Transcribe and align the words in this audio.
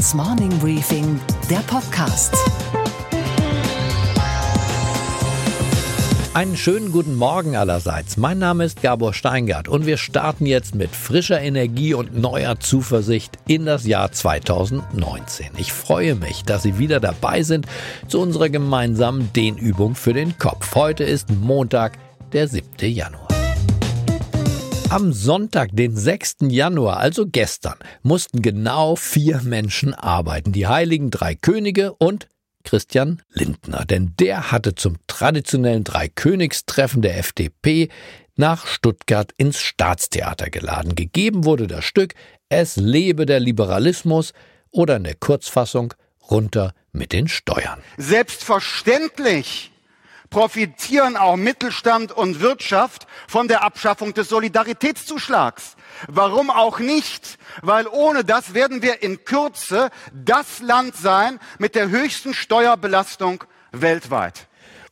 Handelsblatts 0.00 0.14
Morning 0.14 0.58
Briefing, 0.60 1.20
der 1.50 1.58
Podcast. 1.58 2.34
Einen 6.32 6.56
schönen 6.56 6.90
guten 6.90 7.16
Morgen 7.16 7.54
allerseits. 7.54 8.16
Mein 8.16 8.38
Name 8.38 8.64
ist 8.64 8.80
Gabor 8.82 9.12
Steingart 9.12 9.68
und 9.68 9.84
wir 9.84 9.98
starten 9.98 10.46
jetzt 10.46 10.74
mit 10.74 10.90
frischer 10.90 11.40
Energie 11.40 11.92
und 11.92 12.16
neuer 12.16 12.58
Zuversicht 12.60 13.38
in 13.46 13.66
das 13.66 13.84
Jahr 13.84 14.10
2019. 14.10 15.48
Ich 15.58 15.72
freue 15.72 16.14
mich, 16.14 16.44
dass 16.44 16.62
Sie 16.62 16.78
wieder 16.78 17.00
dabei 17.00 17.42
sind 17.42 17.66
zu 18.08 18.20
unserer 18.20 18.48
gemeinsamen 18.48 19.30
Dehnübung 19.34 19.96
für 19.96 20.14
den 20.14 20.38
Kopf. 20.38 20.74
Heute 20.74 21.04
ist 21.04 21.30
Montag, 21.30 21.98
der 22.32 22.48
7. 22.48 22.64
Januar. 22.80 23.29
Am 24.90 25.12
Sonntag, 25.12 25.70
den 25.72 25.96
6. 25.96 26.38
Januar, 26.48 26.96
also 26.96 27.24
gestern, 27.24 27.76
mussten 28.02 28.42
genau 28.42 28.96
vier 28.96 29.40
Menschen 29.40 29.94
arbeiten. 29.94 30.50
Die 30.50 30.66
heiligen 30.66 31.12
drei 31.12 31.36
Könige 31.36 31.92
und 31.92 32.26
Christian 32.64 33.22
Lindner. 33.32 33.84
Denn 33.84 34.14
der 34.18 34.50
hatte 34.50 34.74
zum 34.74 34.96
traditionellen 35.06 35.84
Dreikönigstreffen 35.84 37.02
der 37.02 37.18
FDP 37.18 37.88
nach 38.34 38.66
Stuttgart 38.66 39.32
ins 39.36 39.60
Staatstheater 39.60 40.50
geladen. 40.50 40.96
Gegeben 40.96 41.44
wurde 41.44 41.68
das 41.68 41.84
Stück 41.84 42.14
Es 42.48 42.74
lebe 42.74 43.26
der 43.26 43.38
Liberalismus 43.38 44.32
oder 44.72 44.96
in 44.96 45.04
der 45.04 45.14
Kurzfassung 45.14 45.94
runter 46.28 46.74
mit 46.90 47.12
den 47.12 47.28
Steuern. 47.28 47.80
Selbstverständlich 47.96 49.70
profitieren 50.30 51.16
auch 51.16 51.36
Mittelstand 51.36 52.12
und 52.12 52.40
Wirtschaft 52.40 53.06
von 53.28 53.48
der 53.48 53.62
Abschaffung 53.62 54.14
des 54.14 54.28
Solidaritätszuschlags. 54.28 55.76
Warum 56.08 56.50
auch 56.50 56.78
nicht? 56.78 57.38
Weil 57.62 57.86
ohne 57.88 58.24
das 58.24 58.54
werden 58.54 58.80
wir 58.80 59.02
in 59.02 59.24
Kürze 59.24 59.90
das 60.14 60.60
Land 60.60 60.96
sein 60.96 61.38
mit 61.58 61.74
der 61.74 61.90
höchsten 61.90 62.32
Steuerbelastung 62.32 63.44
weltweit. 63.72 64.46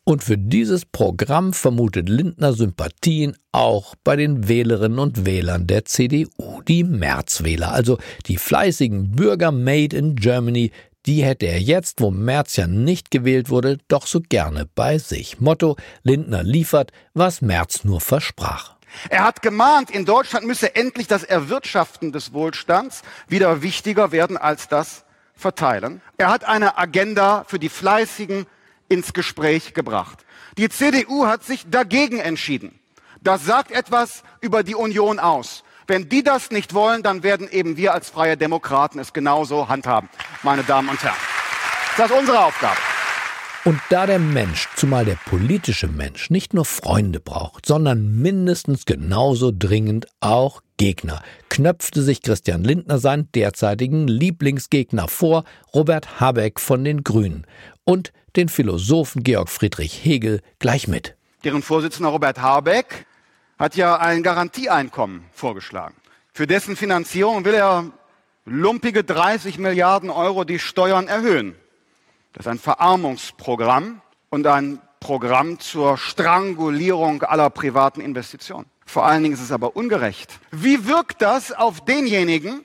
Und 0.09 0.25
für 0.25 0.39
dieses 0.39 0.87
Programm 0.87 1.53
vermutet 1.53 2.09
Lindner 2.09 2.55
Sympathien 2.55 3.37
auch 3.53 3.95
bei 4.05 4.17
den 4.17 4.49
Wählerinnen 4.49 4.99
und 4.99 5.27
Wählern 5.27 5.67
der 5.67 5.85
CDU, 5.85 6.63
die 6.67 6.83
Märzwähler, 6.83 7.73
also 7.73 7.99
die 8.25 8.39
fleißigen 8.39 9.11
Bürger 9.11 9.53
made 9.53 9.95
in 9.95 10.17
Germany, 10.17 10.71
die 11.09 11.25
hätte 11.25 11.47
er 11.47 11.59
jetzt, 11.59 12.03
wo 12.03 12.11
Merz 12.11 12.57
ja 12.57 12.67
nicht 12.67 13.11
gewählt 13.11 13.49
wurde, 13.49 13.79
doch 13.89 14.07
so 14.07 14.21
gerne 14.21 14.69
bei 14.75 14.99
sich. 14.99 15.41
Motto, 15.41 15.77
Lindner 16.03 16.43
liefert, 16.43 16.93
was 17.15 17.41
Merz 17.41 17.83
nur 17.83 18.03
versprach. 18.03 18.77
Er 19.09 19.25
hat 19.25 19.41
gemahnt, 19.41 19.91
in 19.91 20.05
Deutschland 20.05 20.47
müsse 20.47 20.77
endlich 20.77 21.07
das 21.07 21.25
Erwirtschaften 21.25 22.13
des 22.13 22.35
Wohlstands 22.35 23.01
wieder 23.27 23.63
wichtiger 23.63 24.13
werden 24.13 24.37
als 24.37 24.69
das 24.69 25.07
Verteilen. 25.35 26.03
Er 26.19 26.29
hat 26.29 26.45
eine 26.45 26.77
Agenda 26.77 27.45
für 27.49 27.59
die 27.59 27.71
Fleißigen 27.71 28.45
ins 28.91 29.15
Gespräch 29.15 29.73
gebracht. 29.73 30.27
Die 30.59 30.69
CDU 30.69 31.25
hat 31.25 31.43
sich 31.43 31.71
dagegen 31.71 32.19
entschieden. 32.19 32.79
Das 33.23 33.47
sagt 33.47 33.71
etwas 33.71 34.25
über 34.43 34.63
die 34.63 34.75
Union 34.75 35.19
aus. 35.19 35.65
Wenn 35.91 36.07
die 36.11 36.23
das 36.23 36.51
nicht 36.51 36.75
wollen, 36.75 37.03
dann 37.03 37.23
werden 37.23 37.49
eben 37.51 37.79
wir 37.79 37.95
als 37.95 38.11
freie 38.11 38.37
Demokraten 38.37 38.99
es 38.99 39.15
genauso 39.15 39.71
handhaben, 39.71 40.11
meine 40.43 40.63
Damen 40.63 40.91
und 40.91 41.03
Herren. 41.03 41.17
Das 41.97 42.11
ist 42.11 42.19
unsere 42.19 42.45
Aufgabe. 42.45 42.77
Und 43.65 43.81
da 43.89 44.07
der 44.07 44.19
Mensch, 44.19 44.69
zumal 44.77 45.07
der 45.07 45.17
politische 45.25 45.89
Mensch, 45.89 46.29
nicht 46.29 46.53
nur 46.53 46.67
Freunde 46.67 47.21
braucht, 47.21 47.65
sondern 47.65 48.21
mindestens 48.21 48.85
genauso 48.85 49.51
dringend 49.51 50.07
auch 50.21 50.61
Gegner, 50.77 51.23
knöpfte 51.49 52.03
sich 52.03 52.21
Christian 52.21 52.65
Lindner 52.65 52.99
seinen 52.99 53.33
derzeitigen 53.33 54.09
Lieblingsgegner 54.09 55.09
vor, 55.09 55.45
Robert 55.75 56.21
Habeck 56.21 56.61
von 56.61 56.85
den 56.85 57.03
Grünen, 57.03 57.47
und 57.85 58.13
den 58.37 58.51
Philosophen 58.51 59.23
Georg 59.23 59.49
Friedrich 59.49 60.05
Hegel 60.05 60.43
gleich 60.59 60.87
mit. 60.87 61.17
Deren 61.45 61.63
Vorsitzender 61.63 62.11
Robert 62.11 62.43
Habeck 62.43 63.07
hat 63.59 63.77
ja 63.77 63.97
ein 63.97 64.23
Garantieeinkommen 64.23 65.25
vorgeschlagen. 65.33 65.95
Für 66.33 66.47
dessen 66.47 66.77
Finanzierung 66.77 67.45
will 67.45 67.55
er 67.55 67.91
lumpige 68.45 69.05
30 69.05 69.59
Milliarden 69.59 70.11
Euro 70.11 70.45
die 70.45 70.59
Steuern 70.59 71.09
erhöhen. 71.09 71.57
Das 72.33 72.47
ist 72.47 72.51
ein 72.51 72.59
Verarmungsprogramm 72.59 74.01
und 74.31 74.47
ein 74.47 74.81
Programm 75.01 75.59
zur 75.59 75.97
Strangulierung 75.97 77.23
aller 77.23 77.51
privaten 77.51 78.01
Investitionen. 78.01 78.67
Vor 78.87 79.05
allen 79.05 79.23
Dingen 79.23 79.35
ist 79.35 79.43
es 79.43 79.53
aber 79.53 79.77
ungerecht. 79.77 80.39
Wie 80.51 80.87
wirkt 80.87 81.21
das 81.21 81.53
auf 81.53 81.85
denjenigen, 81.85 82.65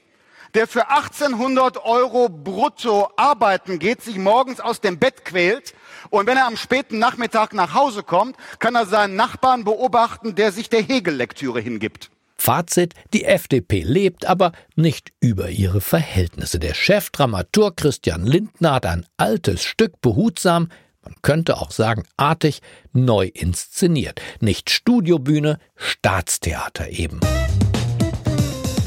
der 0.54 0.68
für 0.68 0.90
1800 0.90 1.84
Euro 1.84 2.30
brutto 2.30 3.10
arbeiten 3.18 3.80
geht, 3.80 4.02
sich 4.02 4.18
morgens 4.18 4.60
aus 4.60 4.82
dem 4.82 5.00
Bett 5.00 5.26
quält 5.26 5.74
und 6.10 6.28
wenn 6.28 6.38
er 6.38 6.48
am 6.48 6.58
späten 6.58 7.00
Nachmittag 7.00 7.54
nach 7.54 7.74
Hause 7.74 8.04
kommt, 8.04 8.36
kann 8.60 8.76
er 8.76 8.86
seinen 8.86 9.16
Nachbarn 9.16 9.64
beobachten, 9.64 10.36
der 10.36 10.52
sich 10.52 10.70
der 10.70 10.82
Hegel-Lektüre 10.84 11.60
hingibt. 11.60 12.12
Fazit, 12.36 12.94
die 13.14 13.24
FDP 13.24 13.84
lebt, 13.84 14.26
aber 14.26 14.52
nicht 14.76 15.14
über 15.22 15.50
ihre 15.50 15.82
Verhältnisse. 15.82 16.60
Der 16.60 16.74
Chefdramaturg 16.74 17.78
Christian 17.78 18.26
Lindner 18.26 18.74
hat 18.74 18.86
ein 18.86 19.06
altes 19.18 19.64
Stück 19.64 20.02
behutsam, 20.02 20.70
man 21.04 21.16
könnte 21.22 21.58
auch 21.58 21.72
sagen 21.72 22.04
artig, 22.16 22.62
neu 22.94 23.30
inszeniert. 23.34 24.22
Nicht 24.40 24.70
Studiobühne, 24.70 25.60
Staatstheater 25.76 26.90
eben. 26.90 27.20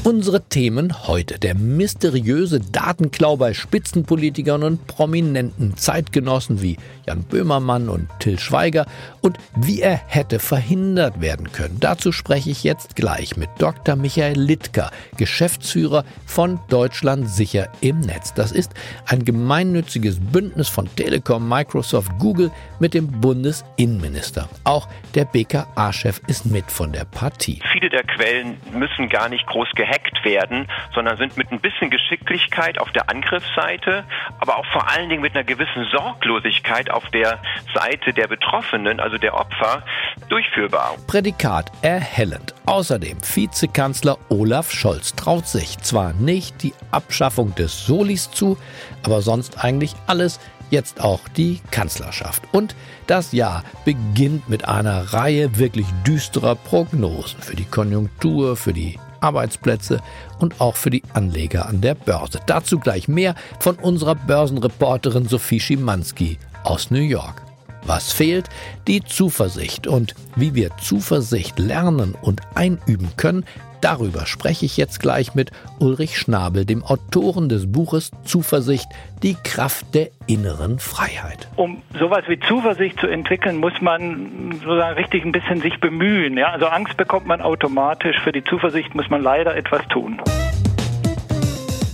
Unsere 0.07 0.41
Themen 0.41 1.05
heute. 1.05 1.37
Der 1.37 1.53
mysteriöse 1.53 2.61
Datenklau 2.61 3.35
bei 3.35 3.53
Spitzenpolitikern 3.53 4.63
und 4.63 4.87
prominenten 4.87 5.75
Zeitgenossen 5.75 6.61
wie 6.61 6.77
Jan 7.05 7.23
Böhmermann 7.23 7.89
und 7.89 8.07
Till 8.19 8.39
Schweiger 8.39 8.85
und 9.19 9.37
wie 9.57 9.81
er 9.81 9.99
hätte 10.07 10.39
verhindert 10.39 11.19
werden 11.19 11.51
können. 11.51 11.81
Dazu 11.81 12.13
spreche 12.13 12.49
ich 12.49 12.63
jetzt 12.63 12.95
gleich 12.95 13.35
mit 13.35 13.49
Dr. 13.57 13.97
Michael 13.97 14.39
Littker, 14.39 14.91
Geschäftsführer 15.17 16.05
von 16.25 16.61
Deutschland 16.69 17.29
sicher 17.29 17.67
im 17.81 17.99
Netz. 17.99 18.33
Das 18.33 18.53
ist 18.53 18.73
ein 19.07 19.25
gemeinnütziges 19.25 20.21
Bündnis 20.21 20.69
von 20.69 20.87
Telekom, 20.95 21.49
Microsoft, 21.49 22.13
Google 22.17 22.49
mit 22.79 22.93
dem 22.93 23.11
Bundesinnenminister. 23.19 24.47
Auch 24.63 24.87
der 25.15 25.25
BKA-Chef 25.25 26.21
ist 26.27 26.45
mit 26.45 26.71
von 26.71 26.93
der 26.93 27.03
Partie. 27.03 27.61
Viele 27.73 27.89
der 27.89 28.03
Quellen 28.03 28.55
müssen 28.71 29.09
gar 29.09 29.27
nicht 29.27 29.45
groß 29.47 29.67
gehackt 29.75 29.96
gehackt 29.97 30.23
werden, 30.25 30.67
sondern 30.93 31.17
sind 31.17 31.37
mit 31.37 31.51
ein 31.51 31.59
bisschen 31.59 31.89
Geschicklichkeit 31.89 32.79
auf 32.79 32.91
der 32.91 33.09
Angriffsseite, 33.09 34.03
aber 34.39 34.57
auch 34.57 34.65
vor 34.67 34.89
allen 34.89 35.09
Dingen 35.09 35.21
mit 35.21 35.35
einer 35.35 35.43
gewissen 35.43 35.85
Sorglosigkeit 35.91 36.89
auf 36.89 37.09
der 37.09 37.39
Seite 37.73 38.13
der 38.13 38.27
Betroffenen, 38.27 38.99
also 38.99 39.17
der 39.17 39.33
Opfer, 39.33 39.83
durchführbar. 40.29 40.95
Prädikat 41.07 41.71
erhellend. 41.81 42.53
Außerdem 42.65 43.17
Vizekanzler 43.21 44.17
Olaf 44.29 44.71
Scholz 44.71 45.15
traut 45.15 45.47
sich 45.47 45.77
zwar 45.79 46.13
nicht 46.13 46.63
die 46.63 46.73
Abschaffung 46.91 47.55
des 47.55 47.85
Solis 47.85 48.31
zu, 48.31 48.57
aber 49.03 49.21
sonst 49.21 49.63
eigentlich 49.63 49.93
alles 50.07 50.39
jetzt 50.69 51.01
auch 51.01 51.21
die 51.29 51.61
Kanzlerschaft. 51.71 52.43
Und 52.51 52.75
das 53.07 53.31
Jahr 53.31 53.63
beginnt 53.85 54.49
mit 54.49 54.67
einer 54.67 55.13
Reihe 55.13 55.57
wirklich 55.57 55.87
düsterer 56.05 56.55
Prognosen 56.55 57.41
für 57.41 57.55
die 57.55 57.63
Konjunktur, 57.63 58.57
für 58.57 58.73
die 58.73 58.99
Arbeitsplätze 59.21 60.01
und 60.39 60.59
auch 60.61 60.75
für 60.75 60.89
die 60.89 61.03
Anleger 61.13 61.67
an 61.67 61.81
der 61.81 61.95
Börse. 61.95 62.39
Dazu 62.45 62.79
gleich 62.79 63.07
mehr 63.07 63.35
von 63.59 63.75
unserer 63.75 64.15
Börsenreporterin 64.15 65.27
Sophie 65.27 65.59
Schimanski 65.59 66.37
aus 66.63 66.91
New 66.91 66.99
York. 66.99 67.41
Was 67.85 68.11
fehlt? 68.11 68.49
Die 68.87 69.01
Zuversicht. 69.01 69.87
Und 69.87 70.13
wie 70.35 70.53
wir 70.53 70.71
Zuversicht 70.77 71.57
lernen 71.57 72.15
und 72.21 72.41
einüben 72.53 73.09
können, 73.15 73.45
Darüber 73.81 74.25
spreche 74.25 74.65
ich 74.65 74.77
jetzt 74.77 74.99
gleich 74.99 75.35
mit 75.35 75.51
Ulrich 75.79 76.17
Schnabel, 76.17 76.65
dem 76.65 76.83
Autoren 76.83 77.47
des 77.47 77.71
Buches 77.71 78.11
Zuversicht, 78.23 78.87
die 79.23 79.35
Kraft 79.43 79.93
der 79.93 80.09
inneren 80.25 80.79
Freiheit. 80.79 81.47
Um 81.55 81.81
sowas 81.99 82.23
wie 82.27 82.39
Zuversicht 82.39 82.99
zu 82.99 83.07
entwickeln, 83.07 83.57
muss 83.57 83.79
man 83.81 84.53
sozusagen 84.53 84.95
richtig 84.95 85.23
ein 85.25 85.31
bisschen 85.31 85.61
sich 85.61 85.79
bemühen. 85.79 86.37
Ja? 86.37 86.51
Also 86.51 86.67
Angst 86.67 86.97
bekommt 86.97 87.27
man 87.27 87.41
automatisch, 87.41 88.17
für 88.19 88.31
die 88.31 88.43
Zuversicht 88.43 88.95
muss 88.95 89.09
man 89.09 89.21
leider 89.21 89.55
etwas 89.55 89.87
tun. 89.89 90.19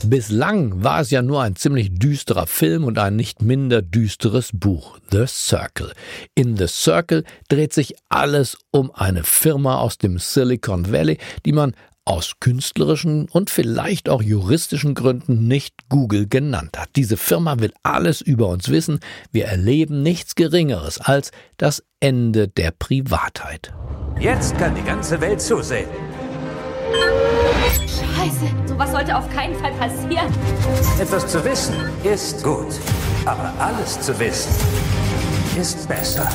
Bislang 0.05 0.83
war 0.83 0.99
es 0.99 1.11
ja 1.11 1.21
nur 1.21 1.41
ein 1.41 1.55
ziemlich 1.55 1.97
düsterer 1.97 2.45
Film 2.45 2.83
und 2.83 2.97
ein 2.99 3.15
nicht 3.15 3.41
minder 3.41 3.81
düsteres 3.81 4.49
Buch, 4.53 4.99
The 5.11 5.25
Circle. 5.27 5.93
In 6.35 6.57
The 6.57 6.67
Circle 6.67 7.23
dreht 7.47 7.73
sich 7.73 7.95
alles 8.09 8.57
um 8.71 8.91
eine 8.93 9.23
Firma 9.23 9.77
aus 9.77 9.97
dem 9.97 10.19
Silicon 10.19 10.91
Valley, 10.91 11.19
die 11.45 11.53
man 11.53 11.73
aus 12.05 12.33
künstlerischen 12.41 13.29
und 13.29 13.49
vielleicht 13.49 14.09
auch 14.09 14.21
juristischen 14.21 14.93
Gründen 14.93 15.47
nicht 15.47 15.87
Google 15.87 16.27
genannt 16.27 16.77
hat. 16.77 16.89
Diese 16.97 17.15
Firma 17.15 17.59
will 17.59 17.71
alles 17.81 18.19
über 18.19 18.49
uns 18.49 18.67
wissen. 18.69 18.99
Wir 19.31 19.45
erleben 19.45 20.03
nichts 20.03 20.35
Geringeres 20.35 20.99
als 20.99 21.31
das 21.55 21.81
Ende 22.01 22.49
der 22.49 22.71
Privatheit. 22.71 23.73
Jetzt 24.19 24.57
kann 24.57 24.75
die 24.75 24.83
ganze 24.83 25.21
Welt 25.21 25.39
zusehen. 25.39 25.87
Scheiße, 28.23 28.67
sowas 28.67 28.91
sollte 28.91 29.17
auf 29.17 29.29
keinen 29.29 29.53
Fall 29.55 29.73
passieren. 29.73 30.27
Etwas 30.97 31.27
zu 31.27 31.43
wissen 31.43 31.75
ist 32.05 32.41
gut, 32.41 32.79
aber 33.25 33.53
alles 33.59 33.99
zu 33.99 34.17
wissen 34.17 34.49
ist 35.59 35.89
besser. 35.89 36.29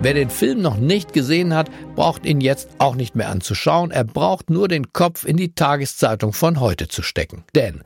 Wer 0.00 0.14
den 0.14 0.28
Film 0.28 0.60
noch 0.60 0.76
nicht 0.76 1.12
gesehen 1.12 1.54
hat, 1.54 1.70
braucht 1.94 2.26
ihn 2.26 2.40
jetzt 2.40 2.68
auch 2.78 2.96
nicht 2.96 3.14
mehr 3.14 3.28
anzuschauen. 3.28 3.92
Er 3.92 4.02
braucht 4.02 4.50
nur 4.50 4.66
den 4.66 4.92
Kopf 4.92 5.24
in 5.24 5.36
die 5.36 5.54
Tageszeitung 5.54 6.32
von 6.32 6.58
heute 6.58 6.88
zu 6.88 7.02
stecken. 7.02 7.44
Denn 7.54 7.84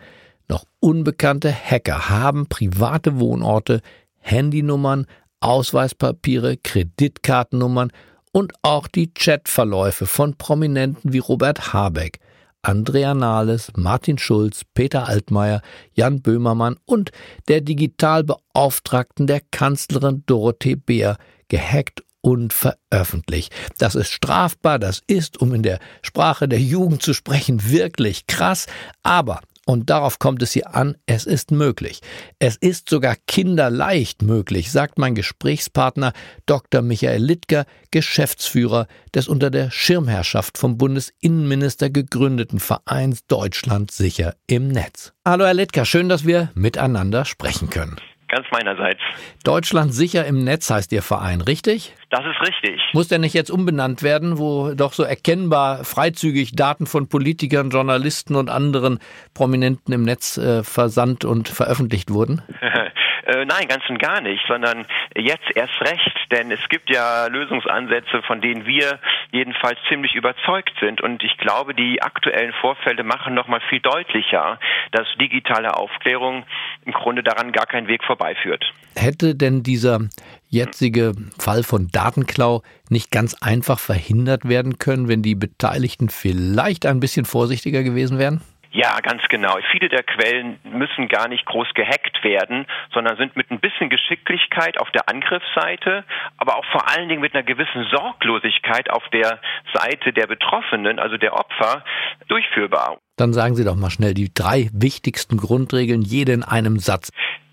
noch 0.48 0.64
unbekannte 0.80 1.52
Hacker 1.52 2.08
haben 2.08 2.46
private 2.46 3.20
Wohnorte, 3.20 3.82
Handynummern, 4.20 5.04
Ausweispapiere, 5.40 6.56
Kreditkartennummern 6.56 7.92
und 8.32 8.54
auch 8.62 8.88
die 8.88 9.12
Chatverläufe 9.12 10.06
von 10.06 10.34
Prominenten 10.34 11.12
wie 11.12 11.18
Robert 11.18 11.74
Habeck, 11.74 12.20
Andrea 12.68 13.14
Nahles, 13.14 13.72
Martin 13.76 14.18
Schulz, 14.18 14.60
Peter 14.74 15.08
Altmaier, 15.08 15.62
Jan 15.94 16.20
Böhmermann 16.20 16.76
und 16.84 17.12
der 17.48 17.62
Digitalbeauftragten 17.62 19.26
der 19.26 19.40
Kanzlerin 19.50 20.22
Dorothee 20.26 20.76
Beer 20.76 21.16
gehackt 21.48 22.02
und 22.20 22.52
veröffentlicht. 22.52 23.54
Das 23.78 23.94
ist 23.94 24.10
strafbar, 24.10 24.78
das 24.78 25.00
ist, 25.06 25.40
um 25.40 25.54
in 25.54 25.62
der 25.62 25.78
Sprache 26.02 26.46
der 26.46 26.60
Jugend 26.60 27.02
zu 27.02 27.14
sprechen, 27.14 27.70
wirklich 27.70 28.26
krass, 28.26 28.66
aber 29.02 29.40
und 29.68 29.90
darauf 29.90 30.18
kommt 30.18 30.42
es 30.42 30.52
hier 30.52 30.74
an, 30.74 30.96
es 31.04 31.26
ist 31.26 31.50
möglich. 31.50 32.00
Es 32.38 32.56
ist 32.56 32.88
sogar 32.88 33.16
kinderleicht 33.26 34.22
möglich, 34.22 34.72
sagt 34.72 34.96
mein 34.98 35.14
Gesprächspartner 35.14 36.14
Dr. 36.46 36.80
Michael 36.80 37.22
Littger, 37.22 37.66
Geschäftsführer 37.90 38.86
des 39.14 39.28
unter 39.28 39.50
der 39.50 39.70
Schirmherrschaft 39.70 40.56
vom 40.56 40.78
Bundesinnenminister 40.78 41.90
gegründeten 41.90 42.60
Vereins 42.60 43.26
Deutschland 43.26 43.90
sicher 43.90 44.36
im 44.46 44.68
Netz. 44.68 45.12
Hallo 45.26 45.44
Herr 45.44 45.52
Littger, 45.52 45.84
schön, 45.84 46.08
dass 46.08 46.24
wir 46.24 46.50
miteinander 46.54 47.26
sprechen 47.26 47.68
können. 47.68 47.98
Ganz 48.28 48.46
meinerseits. 48.52 49.00
Deutschland 49.42 49.94
sicher 49.94 50.26
im 50.26 50.44
Netz 50.44 50.70
heißt 50.70 50.92
Ihr 50.92 51.02
Verein, 51.02 51.40
richtig? 51.40 51.94
Das 52.10 52.20
ist 52.20 52.46
richtig. 52.46 52.80
Muss 52.92 53.08
der 53.08 53.18
nicht 53.18 53.34
jetzt 53.34 53.50
umbenannt 53.50 54.02
werden, 54.02 54.38
wo 54.38 54.74
doch 54.74 54.92
so 54.92 55.02
erkennbar 55.02 55.84
freizügig 55.84 56.54
Daten 56.54 56.86
von 56.86 57.08
Politikern, 57.08 57.70
Journalisten 57.70 58.36
und 58.36 58.50
anderen 58.50 58.98
Prominenten 59.34 59.94
im 59.94 60.02
Netz 60.02 60.36
äh, 60.36 60.62
versandt 60.62 61.24
und 61.24 61.48
veröffentlicht 61.48 62.10
wurden? 62.10 62.42
Äh, 63.28 63.44
nein, 63.44 63.68
ganz 63.68 63.82
und 63.90 63.98
gar 63.98 64.22
nicht, 64.22 64.42
sondern 64.48 64.86
jetzt 65.14 65.54
erst 65.54 65.78
recht, 65.82 66.16
denn 66.32 66.50
es 66.50 66.66
gibt 66.70 66.88
ja 66.88 67.26
Lösungsansätze, 67.26 68.22
von 68.22 68.40
denen 68.40 68.64
wir 68.64 68.98
jedenfalls 69.32 69.78
ziemlich 69.88 70.14
überzeugt 70.14 70.72
sind. 70.80 71.00
Und 71.00 71.22
ich 71.22 71.36
glaube, 71.38 71.74
die 71.74 72.02
aktuellen 72.02 72.52
Vorfälle 72.60 73.04
machen 73.04 73.34
noch 73.34 73.48
mal 73.48 73.60
viel 73.68 73.80
deutlicher, 73.80 74.58
dass 74.92 75.06
digitale 75.20 75.76
Aufklärung 75.76 76.44
im 76.84 76.92
Grunde 76.92 77.22
daran 77.22 77.52
gar 77.52 77.66
kein 77.66 77.88
Weg 77.88 78.04
vorbeiführt. 78.04 78.64
Hätte 78.96 79.34
denn 79.34 79.62
dieser 79.62 80.00
jetzige 80.48 81.12
Fall 81.38 81.62
von 81.62 81.88
Datenklau 81.92 82.62
nicht 82.88 83.10
ganz 83.10 83.34
einfach 83.42 83.78
verhindert 83.78 84.48
werden 84.48 84.78
können, 84.78 85.08
wenn 85.08 85.22
die 85.22 85.34
Beteiligten 85.34 86.08
vielleicht 86.08 86.86
ein 86.86 87.00
bisschen 87.00 87.24
vorsichtiger 87.24 87.82
gewesen 87.82 88.18
wären? 88.18 88.40
Ja, 88.70 89.00
ganz 89.00 89.22
genau. 89.28 89.56
Viele 89.72 89.88
der 89.88 90.02
Quellen 90.02 90.58
müssen 90.64 91.08
gar 91.08 91.28
nicht 91.28 91.46
groß 91.46 91.68
gehackt 91.74 92.22
werden, 92.22 92.66
sondern 92.92 93.16
sind 93.16 93.36
mit 93.36 93.50
ein 93.50 93.60
bisschen 93.60 93.88
Geschicklichkeit 93.88 94.78
auf 94.78 94.90
der 94.90 95.08
Angriffsseite, 95.08 96.04
aber 96.36 96.56
auch 96.56 96.64
vor 96.66 96.88
allen 96.88 97.08
Dingen 97.08 97.22
mit 97.22 97.34
einer 97.34 97.44
gewissen 97.44 97.86
Sorglosigkeit 97.90 98.90
auf 98.90 99.08
der 99.08 99.40
Seite 99.72 100.12
der 100.12 100.26
Betroffenen, 100.26 100.98
also 100.98 101.16
der 101.16 101.32
Opfer, 101.34 101.84
durchführbar. 102.28 102.98
Dann 103.16 103.32
sagen 103.32 103.54
Sie 103.54 103.64
doch 103.64 103.74
mal 103.74 103.90
schnell 103.90 104.14
die 104.14 104.32
drei 104.32 104.68
wichtigsten 104.72 105.38
Grundregeln, 105.38 106.02
jede 106.02 106.32
in 106.32 106.44
einem 106.44 106.78
Satz. 106.78 107.10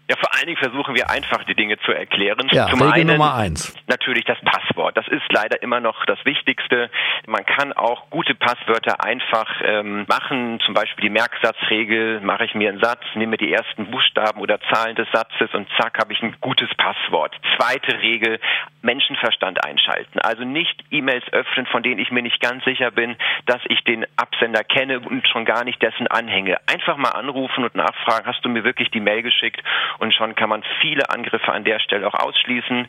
Ja, 0.07 0.15
vor 0.17 0.35
allen 0.35 0.45
Dingen 0.45 0.57
versuchen 0.57 0.93
wir 0.93 1.09
einfach 1.09 1.43
die 1.45 1.55
Dinge 1.55 1.79
zu 1.79 1.91
erklären. 1.91 2.47
Ja, 2.51 2.67
Zum 2.67 2.79
Regel 2.81 3.01
einen 3.01 3.17
Nummer 3.17 3.33
eins. 3.33 3.73
natürlich 3.87 4.23
das 4.25 4.37
Passwort. 4.41 4.95
Das 4.95 5.07
ist 5.07 5.23
leider 5.29 5.63
immer 5.63 5.79
noch 5.79 6.05
das 6.05 6.23
Wichtigste. 6.25 6.91
Man 7.25 7.43
kann 7.43 7.73
auch 7.73 8.09
gute 8.11 8.35
Passwörter 8.35 9.03
einfach 9.03 9.49
ähm, 9.63 10.05
machen. 10.07 10.59
Zum 10.63 10.75
Beispiel 10.75 11.03
die 11.03 11.09
Merksatzregel. 11.09 12.21
Mache 12.21 12.45
ich 12.45 12.53
mir 12.53 12.69
einen 12.69 12.79
Satz, 12.81 13.01
nehme 13.15 13.37
die 13.37 13.51
ersten 13.51 13.89
Buchstaben 13.89 14.41
oder 14.41 14.59
Zahlen 14.71 14.95
des 14.95 15.07
Satzes 15.11 15.49
und 15.53 15.67
zack 15.79 15.97
habe 15.99 16.13
ich 16.13 16.21
ein 16.21 16.35
gutes 16.39 16.69
Passwort. 16.77 17.35
Zweite 17.57 17.99
Regel: 17.99 18.39
Menschenverstand 18.83 19.65
einschalten. 19.65 20.19
Also 20.19 20.43
nicht 20.43 20.83
E-Mails 20.91 21.25
öffnen, 21.31 21.65
von 21.65 21.81
denen 21.81 21.99
ich 21.99 22.11
mir 22.11 22.21
nicht 22.21 22.41
ganz 22.41 22.63
sicher 22.63 22.91
bin, 22.91 23.15
dass 23.47 23.61
ich 23.69 23.83
den 23.85 24.05
Absender 24.17 24.63
kenne 24.63 24.99
und 24.99 25.27
schon 25.27 25.45
gar 25.45 25.63
nicht 25.63 25.81
dessen 25.81 26.05
anhänge. 26.07 26.57
Einfach 26.67 26.97
mal 26.97 27.09
anrufen 27.09 27.63
und 27.63 27.73
nachfragen: 27.73 28.27
Hast 28.27 28.45
du 28.45 28.49
mir 28.49 28.63
wirklich 28.63 28.91
die 28.91 28.99
Mail 28.99 29.23
geschickt? 29.23 29.63
Und 29.99 30.13
schon 30.13 30.35
kann 30.35 30.49
man 30.49 30.63
viele 30.81 31.09
Angriffe 31.09 31.51
an 31.51 31.63
der 31.63 31.79
Stelle 31.79 32.07
auch 32.07 32.13
ausschließen. 32.13 32.87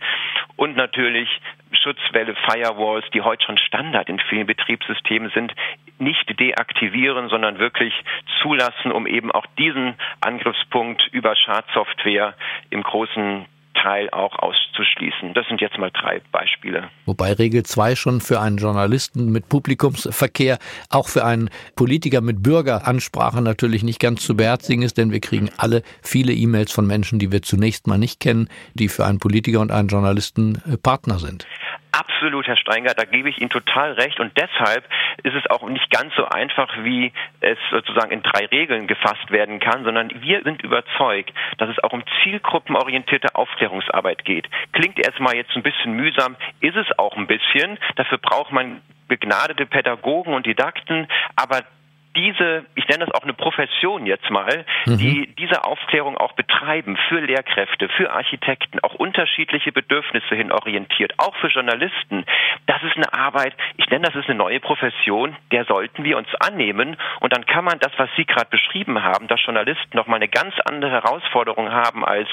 Und 0.56 0.76
natürlich 0.76 1.29
Schutzwelle, 1.73 2.35
Firewalls, 2.49 3.06
die 3.12 3.23
heute 3.23 3.44
schon 3.44 3.58
Standard 3.58 4.08
in 4.08 4.19
vielen 4.19 4.47
Betriebssystemen 4.47 5.31
sind, 5.35 5.55
nicht 5.99 6.38
deaktivieren, 6.38 7.29
sondern 7.29 7.58
wirklich 7.58 7.94
zulassen, 8.43 8.93
um 8.93 9.06
eben 9.06 9.31
auch 9.32 9.47
diesen 9.58 9.94
Angriffspunkt 10.20 11.06
über 11.12 11.35
Schadsoftware 11.37 12.35
im 12.70 12.82
großen 12.82 13.47
Teil 13.82 14.11
auch 14.11 14.38
auszuschließen. 14.38 15.34
Das 15.34 15.46
sind 15.49 15.61
jetzt 15.61 15.78
mal 15.78 15.90
drei 15.90 16.20
Beispiele. 16.32 16.88
Wobei 17.05 17.32
Regel 17.32 17.62
2 17.62 17.96
schon 17.96 18.20
für 18.20 18.40
einen 18.40 18.56
Journalisten 18.56 19.31
mit 19.31 19.49
Publikumsverkehr, 19.49 20.58
auch 20.90 21.08
für 21.08 21.25
einen 21.25 21.50
Politiker 21.76 22.20
mit 22.20 22.43
Bürgeransprache 22.43 23.43
natürlich 23.43 23.82
nicht 23.82 24.00
ganz 24.00 24.25
zu 24.25 24.37
beherzigen 24.37 24.82
ist, 24.82 24.99
denn 24.99 25.12
wir 25.12 25.20
kriegen 25.20 25.50
alle 25.56 25.82
viele 26.02 26.32
E-Mails 26.32 26.73
von 26.73 26.87
Menschen, 26.87 27.19
die 27.19 27.32
wir 27.32 27.43
zunächst 27.43 27.87
mal 27.87 27.99
nicht 27.99 28.20
kennen, 28.20 28.49
die 28.75 28.88
für 28.88 29.06
einen 29.06 29.19
Politiker 29.19 29.61
und 29.61 29.70
einen 29.70 29.88
Journalisten 29.88 30.62
äh, 30.67 30.76
Partner 30.76 31.19
sind. 31.19 31.46
Absolut, 31.98 32.46
Herr 32.46 32.58
Steingart, 32.58 32.98
da 32.98 33.04
gebe 33.04 33.31
ich 33.31 33.40
Ihnen 33.40 33.48
total 33.48 33.93
recht. 33.93 34.20
Und 34.20 34.37
deshalb 34.37 34.84
ist 35.22 35.34
es 35.34 35.48
auch 35.48 35.66
nicht 35.66 35.90
ganz 35.90 36.14
so 36.14 36.26
einfach, 36.26 36.69
wie 36.82 37.10
es 37.40 37.56
sozusagen 37.70 38.10
in 38.10 38.22
drei 38.22 38.44
Regeln 38.46 38.87
gefasst 38.87 39.31
werden 39.31 39.60
kann, 39.60 39.84
sondern 39.84 40.10
wir 40.20 40.43
sind 40.43 40.62
überzeugt, 40.62 41.32
dass 41.56 41.70
es 41.70 41.82
auch 41.82 41.93
um 41.93 42.02
zielgruppenorientierte 42.22 43.34
Aufklärungsarbeit 43.34 44.26
geht. 44.26 44.46
Klingt 44.72 44.98
erstmal 44.98 45.37
jetzt 45.37 45.56
ein 45.56 45.62
bisschen 45.62 45.94
mühsam, 45.94 46.37
ist 46.60 46.76
es 46.76 46.87
auch 46.98 47.16
ein 47.16 47.26
bisschen. 47.26 47.78
Dafür 47.94 48.19
braucht 48.19 48.52
man 48.52 48.82
begnadete 49.08 49.64
Pädagogen 49.64 50.34
und 50.34 50.44
Didakten, 50.44 51.08
aber 51.34 51.62
diese, 52.17 52.65
ich 52.75 52.89
nenne 52.89 53.05
das 53.05 53.15
auch 53.15 53.23
eine 53.23 53.35
Profession 53.35 54.07
jetzt 54.07 54.31
mal, 54.31 54.65
mhm. 54.87 54.99
die 54.99 55.35
diese 55.39 55.65
Aufklärung 55.65 56.17
auch 56.17 56.32
betreiben 56.32 56.96
für 57.08 57.20
Lehrkräfte, 57.20 57.89
für 57.91 58.13
Architekten, 58.13 58.81
auch 58.81 58.94
unterschiedliche 58.94 59.70
Bedürfnisse 59.73 60.35
hin 60.35 60.51
orientiert, 60.51 61.13
auch 61.19 61.37
für 61.37 61.49
Journalisten. 61.49 62.25
Das 62.67 62.82
ist 62.82 62.96
eine 62.96 63.13
Arbeit, 63.13 63.55
ich 63.77 63.89
nenne 63.91 64.06
das 64.06 64.15
ist 64.15 64.29
eine 64.29 64.39
neue 64.39 64.61
Profession, 64.61 65.37
der 65.53 65.65
sollten 65.67 66.05
wir 66.05 66.17
uns 66.17 66.29
annehmen 66.41 66.96
und 67.20 67.37
dann 67.37 67.44
kann 67.46 67.65
man 67.65 67.79
das, 67.79 67.93
was 67.99 68.08
Sie 68.17 68.25
gerade 68.25 68.49
beschrieben 68.51 69.03
haben, 69.03 69.29
dass 69.29 69.44
Journalisten 69.44 69.96
noch 69.96 70.06
mal 70.06 70.17
eine 70.17 70.29
ganz 70.29 70.55
andere 70.65 70.91
Herausforderung 70.91 71.70
haben 71.70 72.05
als 72.05 72.29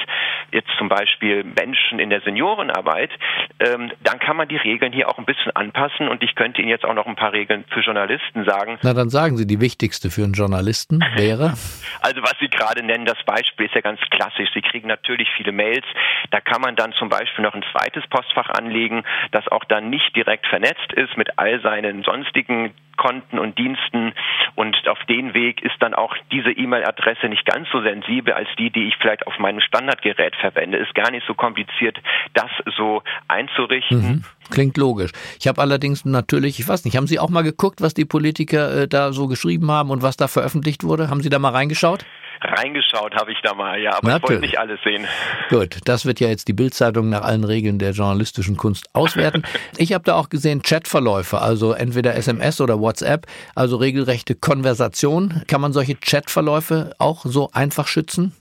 jetzt 0.52 0.70
zum 0.78 0.88
Beispiel 0.88 1.44
Menschen 1.44 2.00
in 2.00 2.10
der 2.10 2.22
Seniorenarbeit, 2.22 3.12
ähm, 3.60 3.92
dann 4.04 4.20
kann 4.20 4.38
man 4.38 4.48
die 4.48 4.58
Regeln 4.58 4.94
hier 4.94 5.10
auch 5.10 5.18
ein 5.18 5.25
bisschen 5.25 5.56
anpassen 5.56 6.08
und 6.08 6.24
ich 6.24 6.36
könnte 6.36 6.62
Ihnen 6.62 6.70
jetzt 6.70 6.86
auch 6.86 6.94
noch 6.94 7.08
ein 7.08 7.16
paar 7.16 7.34
Regeln 7.34 7.66
für 7.70 7.82
Journalisten 7.82 8.46
sagen. 8.46 8.78
Na, 8.84 8.94
dann 8.94 9.10
sagen 9.10 9.36
Sie 9.36 9.46
die 9.46 9.60
Wichtigste 9.74 10.12
für 10.12 10.24
einen 10.24 10.34
Journalisten 10.34 11.03
wäre? 11.15 11.53
Also 12.01 12.22
was 12.22 12.34
Sie 12.42 12.50
gerade 12.50 12.84
nennen, 12.84 13.06
das 13.06 13.24
Beispiel 13.25 13.68
ist 13.68 13.75
ja 13.75 13.80
ganz 13.80 14.00
klassisch. 14.12 14.50
Sie 14.53 14.62
kriegen 14.62 14.89
natürlich 14.89 15.30
viele 15.38 15.53
Mails. 15.53 15.86
Da 16.32 16.42
kann 16.42 16.60
man 16.60 16.75
dann 16.75 16.92
zum 16.94 17.08
Beispiel 17.08 17.46
noch 17.46 17.53
ein 17.53 17.63
zweites 17.72 18.06
Postfach 18.10 18.50
anlegen, 18.50 19.03
das 19.32 19.48
auch 19.48 19.63
dann 19.63 19.89
nicht 19.89 20.13
direkt 20.13 20.46
vernetzt 20.48 20.92
ist 20.94 21.15
mit 21.15 21.39
all 21.39 21.62
seinen 21.62 22.03
sonstigen 22.03 22.74
Konten 22.98 23.40
und 23.40 23.58
Diensten 23.58 24.14
und 24.56 24.76
auf 24.88 25.00
den 25.10 25.34
Weg 25.34 25.62
ist 25.64 25.76
dann 25.80 25.94
auch 25.94 26.16
diese 26.32 26.52
E-Mail-Adresse 26.52 27.28
nicht 27.28 27.46
ganz 27.46 27.68
so 27.72 27.82
sensibel 27.82 28.34
als 28.34 28.48
die, 28.58 28.70
die 28.70 28.88
ich 28.88 28.96
vielleicht 28.98 29.26
auf 29.28 29.38
meinem 29.40 29.60
Standardgerät 29.62 30.36
verwende. 30.36 30.78
Ist 30.78 30.94
gar 30.96 31.12
nicht 31.12 31.26
so 31.28 31.34
kompliziert, 31.34 31.98
das 32.34 32.50
so 32.78 33.02
einzurichten. 33.28 34.02
Mhm. 34.02 34.24
Klingt 34.52 34.78
logisch. 34.78 35.12
Ich 35.40 35.48
habe 35.48 35.62
allerdings 35.62 36.06
natürlich, 36.06 36.60
ich 36.60 36.68
weiß 36.68 36.86
nicht, 36.86 36.98
haben 36.98 37.08
Sie 37.08 37.20
auch 37.20 37.30
mal 37.30 37.44
geguckt, 37.44 37.82
was 37.82 37.94
die 37.94 38.06
Politiker 38.06 38.84
äh, 38.84 38.88
da 38.88 39.12
so 39.12 39.28
geschrieben 39.28 39.72
haben 39.72 39.90
und 39.90 40.02
was 40.02 40.18
da 40.18 40.28
veröffentlicht 40.28 40.84
wurde? 40.84 41.10
Haben 41.10 41.22
Sie 41.22 41.30
da 41.30 41.40
mal 41.40 41.50
reingeschaut? 41.50 42.06
Reingeschaut 42.42 43.16
habe 43.16 43.32
ich 43.32 43.38
da 43.44 43.54
mal, 43.54 43.80
ja, 43.80 43.98
aber 43.98 44.08
Natürlich. 44.08 44.24
ich 44.24 44.30
wollte 44.30 44.42
nicht 44.42 44.60
alles 44.60 44.80
sehen. 44.84 45.08
Gut, 45.50 45.78
das 45.86 46.06
wird 46.06 46.20
ja 46.20 46.28
jetzt 46.28 46.48
die 46.48 46.54
Bildzeitung 46.54 47.10
nach 47.10 47.22
allen 47.22 47.44
Regeln 47.44 47.80
der 47.80 47.92
journalistischen 47.92 48.58
Kunst 48.58 48.88
auswerten. 48.94 49.44
ich 49.78 49.94
habe 49.94 50.04
da 50.04 50.16
auch 50.16 50.30
gesehen 50.30 50.62
Chatverläufe, 50.62 51.40
also 51.40 51.74
entweder 51.74 52.16
SMS 52.16 52.60
oder 52.62 52.80
WhatsApp, 52.80 53.28
also 53.56 53.78
regelrechte 53.78 54.36
Konversation. 54.36 55.44
Kann 55.48 55.62
man 55.62 55.74
solche 55.74 55.96
Chatverläufe 55.96 56.94
auch 56.98 57.25
so 57.25 57.50
einfach 57.54 57.88
schützen? 57.88 58.34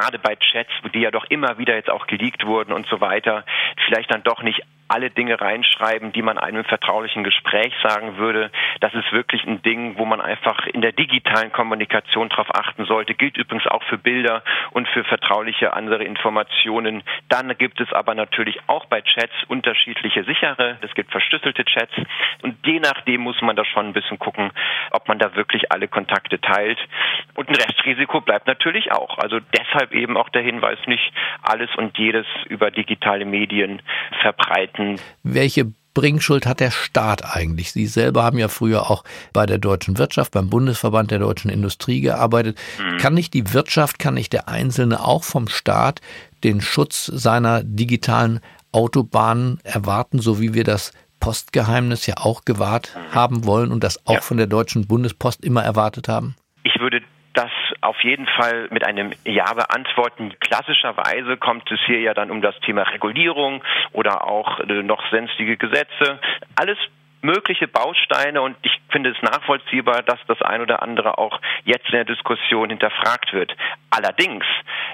Gerade 0.00 0.18
bei 0.18 0.36
Chats, 0.36 0.70
die 0.94 1.00
ja 1.00 1.10
doch 1.10 1.26
immer 1.28 1.58
wieder 1.58 1.74
jetzt 1.74 1.90
auch 1.90 2.06
geleakt 2.06 2.46
wurden 2.46 2.72
und 2.72 2.86
so 2.86 3.00
weiter, 3.00 3.44
vielleicht 3.86 4.12
dann 4.12 4.22
doch 4.22 4.42
nicht 4.42 4.62
alle 4.90 5.10
Dinge 5.10 5.40
reinschreiben, 5.40 6.10
die 6.10 6.22
man 6.22 6.36
einem 6.36 6.64
vertraulichen 6.64 7.22
Gespräch 7.22 7.72
sagen 7.80 8.16
würde. 8.16 8.50
Das 8.80 8.92
ist 8.92 9.12
wirklich 9.12 9.44
ein 9.44 9.62
Ding, 9.62 9.96
wo 9.96 10.04
man 10.04 10.20
einfach 10.20 10.66
in 10.66 10.80
der 10.80 10.90
digitalen 10.90 11.52
Kommunikation 11.52 12.28
darauf 12.28 12.52
achten 12.52 12.86
sollte. 12.86 13.14
Gilt 13.14 13.36
übrigens 13.36 13.68
auch 13.68 13.84
für 13.84 13.98
Bilder 13.98 14.42
und 14.72 14.88
für 14.88 15.04
vertrauliche 15.04 15.74
andere 15.74 16.02
Informationen. 16.02 17.04
Dann 17.28 17.56
gibt 17.56 17.80
es 17.80 17.92
aber 17.92 18.16
natürlich 18.16 18.58
auch 18.66 18.86
bei 18.86 19.00
Chats 19.02 19.32
unterschiedliche 19.46 20.24
sichere. 20.24 20.78
Es 20.80 20.92
gibt 20.94 21.12
verschlüsselte 21.12 21.64
Chats. 21.64 21.94
Und 22.42 22.56
je 22.66 22.80
nachdem 22.80 23.20
muss 23.20 23.40
man 23.42 23.54
da 23.54 23.64
schon 23.64 23.86
ein 23.86 23.92
bisschen 23.92 24.18
gucken, 24.18 24.50
ob 24.90 25.06
man 25.06 25.20
da 25.20 25.36
wirklich 25.36 25.70
alle 25.70 25.86
Kontakte 25.86 26.40
teilt. 26.40 26.80
Und 27.34 27.48
ein 27.48 27.54
Restrisiko 27.54 28.20
bleibt 28.22 28.48
natürlich 28.48 28.90
auch. 28.90 29.18
Also 29.18 29.38
deshalb 29.56 29.89
eben 29.90 30.16
auch 30.16 30.28
der 30.28 30.42
Hinweis, 30.42 30.78
nicht 30.86 31.12
alles 31.42 31.70
und 31.76 31.96
jedes 31.98 32.26
über 32.48 32.70
digitale 32.70 33.24
Medien 33.24 33.82
verbreiten. 34.20 35.00
Welche 35.22 35.72
Bringschuld 35.94 36.46
hat 36.46 36.60
der 36.60 36.70
Staat 36.70 37.24
eigentlich? 37.36 37.72
Sie 37.72 37.86
selber 37.86 38.22
haben 38.22 38.38
ja 38.38 38.48
früher 38.48 38.90
auch 38.90 39.04
bei 39.32 39.46
der 39.46 39.58
deutschen 39.58 39.98
Wirtschaft, 39.98 40.32
beim 40.32 40.48
Bundesverband 40.48 41.10
der 41.10 41.18
deutschen 41.18 41.50
Industrie 41.50 42.00
gearbeitet. 42.00 42.58
Mhm. 42.78 42.98
Kann 42.98 43.14
nicht 43.14 43.34
die 43.34 43.52
Wirtschaft, 43.52 43.98
kann 43.98 44.14
nicht 44.14 44.32
der 44.32 44.48
Einzelne 44.48 45.04
auch 45.04 45.24
vom 45.24 45.48
Staat 45.48 46.00
den 46.44 46.60
Schutz 46.60 47.06
seiner 47.06 47.62
digitalen 47.64 48.40
Autobahnen 48.72 49.58
erwarten, 49.64 50.20
so 50.20 50.40
wie 50.40 50.54
wir 50.54 50.64
das 50.64 50.92
Postgeheimnis 51.18 52.06
ja 52.06 52.14
auch 52.18 52.44
gewahrt 52.44 52.94
mhm. 52.94 53.14
haben 53.14 53.44
wollen 53.44 53.72
und 53.72 53.84
das 53.84 54.06
auch 54.06 54.14
ja. 54.14 54.20
von 54.20 54.36
der 54.36 54.46
deutschen 54.46 54.86
Bundespost 54.86 55.44
immer 55.44 55.62
erwartet 55.62 56.08
haben? 56.08 56.34
Ich 56.62 56.78
würde 56.80 57.02
das 57.34 57.50
auf 57.80 58.02
jeden 58.02 58.26
Fall 58.26 58.68
mit 58.70 58.84
einem 58.84 59.12
Ja 59.24 59.52
beantworten. 59.54 60.34
Klassischerweise 60.40 61.36
kommt 61.36 61.70
es 61.70 61.80
hier 61.86 62.00
ja 62.00 62.14
dann 62.14 62.30
um 62.30 62.42
das 62.42 62.58
Thema 62.60 62.82
Regulierung 62.82 63.62
oder 63.92 64.26
auch 64.26 64.60
äh, 64.60 64.82
noch 64.82 65.02
sonstige 65.10 65.56
Gesetze. 65.56 66.18
Alles 66.56 66.78
mögliche 67.22 67.68
Bausteine 67.68 68.42
und 68.42 68.56
ich 68.62 68.80
finde 68.90 69.10
es 69.10 69.22
nachvollziehbar, 69.22 70.02
dass 70.02 70.18
das 70.26 70.40
ein 70.42 70.60
oder 70.60 70.82
andere 70.82 71.18
auch 71.18 71.40
jetzt 71.64 71.86
in 71.86 71.92
der 71.92 72.04
Diskussion 72.04 72.70
hinterfragt 72.70 73.32
wird. 73.32 73.54
Allerdings 73.90 74.44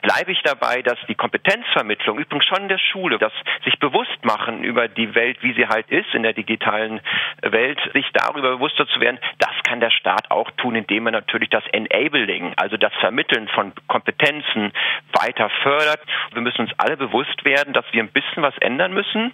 bleibe 0.02 0.32
ich 0.32 0.42
dabei, 0.42 0.82
dass 0.82 0.98
die 1.08 1.14
Kompetenzvermittlung 1.14 2.18
übrigens 2.18 2.46
schon 2.46 2.62
in 2.62 2.68
der 2.68 2.78
Schule, 2.78 3.18
das 3.18 3.32
sich 3.64 3.78
bewusst 3.78 4.24
machen 4.24 4.64
über 4.64 4.88
die 4.88 5.14
Welt, 5.14 5.38
wie 5.42 5.54
sie 5.54 5.68
halt 5.68 5.90
ist 5.90 6.12
in 6.14 6.22
der 6.22 6.32
digitalen 6.32 7.00
Welt, 7.42 7.78
sich 7.92 8.06
darüber 8.12 8.56
bewusster 8.56 8.86
zu 8.88 9.00
werden, 9.00 9.18
das 9.38 9.54
kann 9.64 9.80
der 9.80 9.90
Staat 9.90 10.30
auch 10.30 10.50
tun, 10.52 10.74
indem 10.74 11.06
er 11.06 11.12
natürlich 11.12 11.50
das 11.50 11.64
Enabling, 11.72 12.54
also 12.56 12.76
das 12.76 12.92
Vermitteln 13.00 13.48
von 13.48 13.72
Kompetenzen 13.86 14.72
weiter 15.12 15.50
fördert. 15.62 16.00
Wir 16.32 16.42
müssen 16.42 16.62
uns 16.62 16.72
alle 16.78 16.96
bewusst 16.96 17.44
werden, 17.44 17.72
dass 17.72 17.84
wir 17.92 18.02
ein 18.02 18.12
bisschen 18.12 18.42
was 18.42 18.56
ändern 18.58 18.92
müssen 18.92 19.32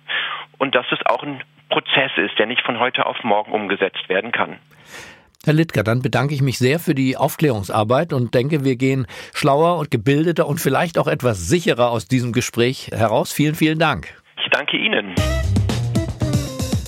und 0.59 0.75
dass 0.75 0.87
es 0.91 1.05
auch 1.07 1.23
ein 1.23 1.43
Prozess 1.73 2.13
ist, 2.17 2.39
der 2.39 2.47
nicht 2.47 2.63
von 2.63 2.79
heute 2.79 3.07
auf 3.07 3.17
morgen 3.25 3.53
umgesetzt 3.53 4.09
werden 4.09 4.31
kann. 4.31 4.59
Herr 5.45 5.55
Littger, 5.55 5.83
dann 5.83 6.03
bedanke 6.03 6.35
ich 6.35 6.43
mich 6.43 6.59
sehr 6.59 6.79
für 6.79 6.95
die 6.95 7.17
Aufklärungsarbeit 7.17 8.13
und 8.13 8.33
denke, 8.33 8.65
wir 8.65 8.77
gehen 8.77 9.07
schlauer 9.35 9.79
und 9.79 9.91
gebildeter 9.91 10.47
und 10.47 10.61
vielleicht 10.61 10.99
auch 10.99 11.09
etwas 11.09 11.49
sicherer 11.49 11.91
aus 11.91 12.07
diesem 12.07 12.33
Gespräch 12.33 12.91
heraus. 12.93 13.33
Vielen, 13.33 13.57
vielen 13.57 13.81
Dank. 13.81 14.15
Ich 14.45 14.49
danke 14.51 14.77
Ihnen. 14.77 15.15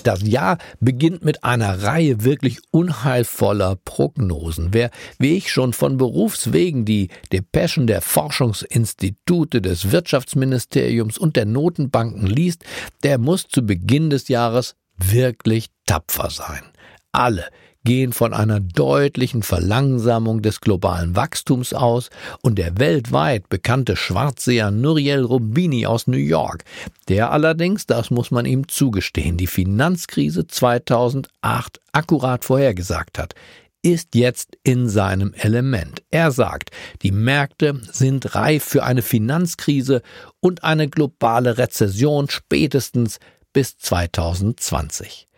Das 0.04 0.22
Jahr 0.22 0.58
beginnt 0.80 1.24
mit 1.24 1.44
einer 1.44 1.82
Reihe 1.82 2.24
wirklich 2.24 2.58
unheilvoller 2.70 3.76
Prognosen. 3.86 4.68
Wer, 4.72 4.90
wie 5.18 5.36
ich 5.38 5.50
schon 5.50 5.72
von 5.72 5.96
Berufswegen 5.96 6.84
die 6.84 7.08
Depeschen 7.32 7.86
der 7.86 8.02
Forschungsinstitute 8.02 9.62
des 9.62 9.92
Wirtschaftsministeriums 9.92 11.16
und 11.16 11.36
der 11.36 11.46
Notenbanken 11.46 12.26
liest, 12.26 12.64
der 13.02 13.16
muss 13.16 13.48
zu 13.48 13.62
Beginn 13.62 14.10
des 14.10 14.28
Jahres 14.28 14.76
wirklich 14.98 15.70
tapfer 15.86 16.28
sein. 16.28 16.62
Alle, 17.10 17.46
gehen 17.84 18.12
von 18.12 18.32
einer 18.32 18.60
deutlichen 18.60 19.42
Verlangsamung 19.42 20.42
des 20.42 20.60
globalen 20.60 21.14
Wachstums 21.14 21.72
aus 21.72 22.10
und 22.42 22.58
der 22.58 22.78
weltweit 22.78 23.48
bekannte 23.48 23.96
Schwarzseher 23.96 24.70
Nuriel 24.70 25.22
Rubini 25.22 25.86
aus 25.86 26.06
New 26.06 26.16
York, 26.16 26.64
der 27.08 27.30
allerdings, 27.30 27.86
das 27.86 28.10
muss 28.10 28.30
man 28.30 28.46
ihm 28.46 28.68
zugestehen, 28.68 29.36
die 29.36 29.46
Finanzkrise 29.46 30.46
2008 30.46 31.80
akkurat 31.92 32.44
vorhergesagt 32.44 33.18
hat, 33.18 33.34
ist 33.82 34.14
jetzt 34.14 34.56
in 34.62 34.88
seinem 34.88 35.34
Element. 35.34 36.02
Er 36.10 36.30
sagt, 36.30 36.70
die 37.02 37.12
Märkte 37.12 37.80
sind 37.92 38.34
reif 38.34 38.64
für 38.64 38.82
eine 38.82 39.02
Finanzkrise 39.02 40.00
und 40.40 40.64
eine 40.64 40.88
globale 40.88 41.58
Rezession 41.58 42.30
spätestens 42.30 43.18
bis 43.52 43.76
2020. 43.76 45.28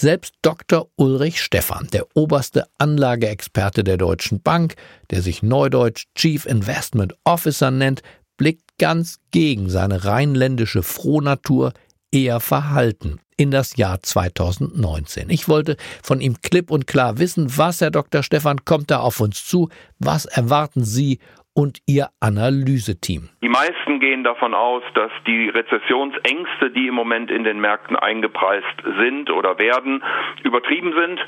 Selbst 0.00 0.32
Dr. 0.40 0.88
Ulrich 0.96 1.42
Stephan, 1.42 1.86
der 1.92 2.06
oberste 2.14 2.64
Anlageexperte 2.78 3.84
der 3.84 3.98
Deutschen 3.98 4.40
Bank, 4.40 4.76
der 5.10 5.20
sich 5.20 5.42
neudeutsch 5.42 6.06
Chief 6.14 6.46
Investment 6.46 7.12
Officer 7.24 7.70
nennt, 7.70 8.00
blickt 8.38 8.78
ganz 8.78 9.18
gegen 9.30 9.68
seine 9.68 10.06
rheinländische 10.06 10.82
Frohnatur 10.82 11.74
eher 12.10 12.40
verhalten 12.40 13.20
in 13.36 13.50
das 13.50 13.76
Jahr 13.76 14.02
2019. 14.02 15.28
Ich 15.28 15.48
wollte 15.48 15.76
von 16.02 16.22
ihm 16.22 16.40
klipp 16.40 16.70
und 16.70 16.86
klar 16.86 17.18
wissen, 17.18 17.58
was 17.58 17.82
Herr 17.82 17.90
Dr. 17.90 18.22
Stephan 18.22 18.64
kommt 18.64 18.90
da 18.90 19.00
auf 19.00 19.20
uns 19.20 19.44
zu, 19.44 19.68
was 19.98 20.24
erwarten 20.24 20.82
Sie 20.82 21.18
und 21.60 21.82
Ihr 21.84 22.08
Analyseteam? 22.20 23.28
Die 23.42 23.50
meisten 23.50 24.00
gehen 24.00 24.24
davon 24.24 24.54
aus, 24.54 24.82
dass 24.94 25.10
die 25.26 25.50
Rezessionsängste, 25.50 26.70
die 26.70 26.86
im 26.86 26.94
Moment 26.94 27.30
in 27.30 27.44
den 27.44 27.60
Märkten 27.60 27.96
eingepreist 27.96 28.64
sind 28.98 29.30
oder 29.30 29.58
werden, 29.58 30.02
übertrieben 30.42 30.94
sind, 30.94 31.20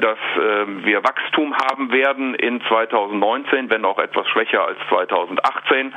dass 0.00 0.18
äh, 0.18 0.84
wir 0.84 1.04
Wachstum 1.04 1.54
haben 1.54 1.92
werden 1.92 2.34
in 2.34 2.60
2019, 2.68 3.70
wenn 3.70 3.84
auch 3.84 3.98
etwas 3.98 4.26
schwächer 4.28 4.66
als 4.66 4.78
2018 4.88 5.94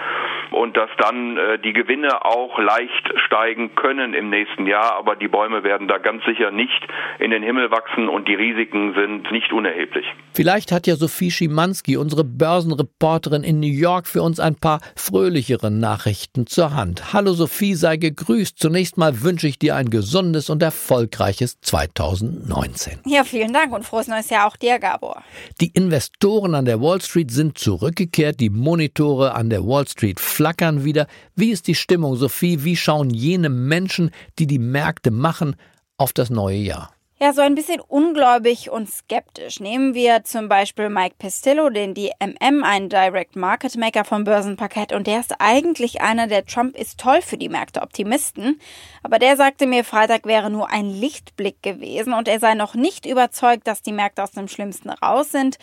und 0.52 0.78
dass 0.78 0.90
dann 1.00 1.38
äh, 1.38 1.58
die 1.58 1.74
Gewinne 1.74 2.24
auch 2.24 2.60
leicht 2.60 3.14
steigen 3.26 3.74
können 3.74 4.14
im 4.14 4.30
nächsten 4.30 4.68
Jahr, 4.68 4.98
aber 4.98 5.16
die 5.16 5.28
Bäume 5.28 5.64
werden 5.64 5.88
da 5.88 5.98
ganz 5.98 6.24
sicher 6.26 6.52
nicht 6.52 6.88
in 7.18 7.32
den 7.32 7.42
Himmel 7.42 7.72
wachsen 7.72 8.08
und 8.08 8.28
die 8.28 8.36
Risiken 8.36 8.94
sind 8.94 9.32
nicht 9.32 9.52
unerheblich. 9.52 10.06
Vielleicht 10.36 10.72
hat 10.72 10.86
ja 10.86 10.96
Sophie 10.96 11.32
Schimanski, 11.32 11.98
unsere 11.98 12.24
Börsenreporterin 12.24 13.44
in 13.44 13.60
New 13.60 13.79
York 13.80 14.08
für 14.08 14.22
uns 14.22 14.40
ein 14.40 14.56
paar 14.56 14.82
fröhlichere 14.96 15.72
Nachrichten 15.72 16.46
zur 16.46 16.74
Hand. 16.76 17.14
Hallo 17.14 17.34
Sophie, 17.34 17.76
sei 17.76 17.98
gegrüßt. 17.98 18.60
Zunächst 18.60 18.98
mal 18.98 19.22
wünsche 19.22 19.48
ich 19.48 19.58
dir 19.58 19.76
ein 19.76 19.90
gesundes 19.90 20.50
und 20.50 20.62
erfolgreiches 20.62 21.60
2019. 21.62 23.00
Ja, 23.06 23.24
vielen 23.24 23.54
Dank 23.54 23.74
und 23.74 23.86
frohes 23.86 24.08
neues 24.08 24.30
Jahr 24.30 24.48
auch 24.48 24.58
dir, 24.58 24.80
Gabor. 24.80 25.24
Die 25.62 25.70
Investoren 25.70 26.56
an 26.56 26.66
der 26.66 26.82
Wall 26.82 27.02
Street 27.02 27.32
sind 27.32 27.58
zurückgekehrt, 27.58 28.40
die 28.40 28.50
Monitore 28.50 29.34
an 29.34 29.50
der 29.50 29.66
Wall 29.66 29.88
Street 29.88 30.20
flackern 30.20 30.84
wieder. 30.84 31.08
Wie 31.36 31.52
ist 31.52 31.68
die 31.68 31.76
Stimmung, 31.76 32.16
Sophie? 32.18 32.64
Wie 32.64 32.76
schauen 32.76 33.10
jene 33.10 33.50
Menschen, 33.50 34.12
die 34.38 34.48
die 34.48 34.60
Märkte 34.60 35.12
machen, 35.12 35.56
auf 35.98 36.14
das 36.14 36.30
neue 36.30 36.58
Jahr? 36.58 36.92
Ja, 37.22 37.34
so 37.34 37.42
ein 37.42 37.54
bisschen 37.54 37.82
ungläubig 37.82 38.70
und 38.70 38.90
skeptisch. 38.90 39.60
Nehmen 39.60 39.94
wir 39.94 40.24
zum 40.24 40.48
Beispiel 40.48 40.88
Mike 40.88 41.16
Pistillo, 41.20 41.70
den 41.70 41.94
DMM, 41.94 42.64
ein 42.64 42.88
Direct 42.88 43.36
Market 43.36 43.76
Maker 43.76 44.06
vom 44.06 44.24
Börsenparkett, 44.24 44.94
und 44.94 45.06
der 45.06 45.20
ist 45.20 45.36
eigentlich 45.38 46.00
einer 46.00 46.28
der 46.28 46.46
Trump 46.46 46.78
ist 46.78 46.98
toll 46.98 47.22
für 47.22 47.38
die 47.38 47.50
Märkte 47.50 47.82
Optimisten. 47.82 48.62
Aber 49.04 49.20
der 49.20 49.36
sagte 49.36 49.68
mir, 49.68 49.84
Freitag 49.84 50.26
wäre 50.28 50.50
nur 50.50 50.70
ein 50.70 50.90
Lichtblick 50.90 51.62
gewesen 51.62 52.14
und 52.14 52.30
er 52.30 52.40
sei 52.40 52.54
noch 52.54 52.74
nicht 52.74 53.06
überzeugt, 53.06 53.68
dass 53.68 53.82
die 53.82 53.92
Märkte 53.92 54.24
aus 54.24 54.32
dem 54.32 54.48
Schlimmsten 54.48 54.90
raus 54.90 55.30
sind. 55.30 55.58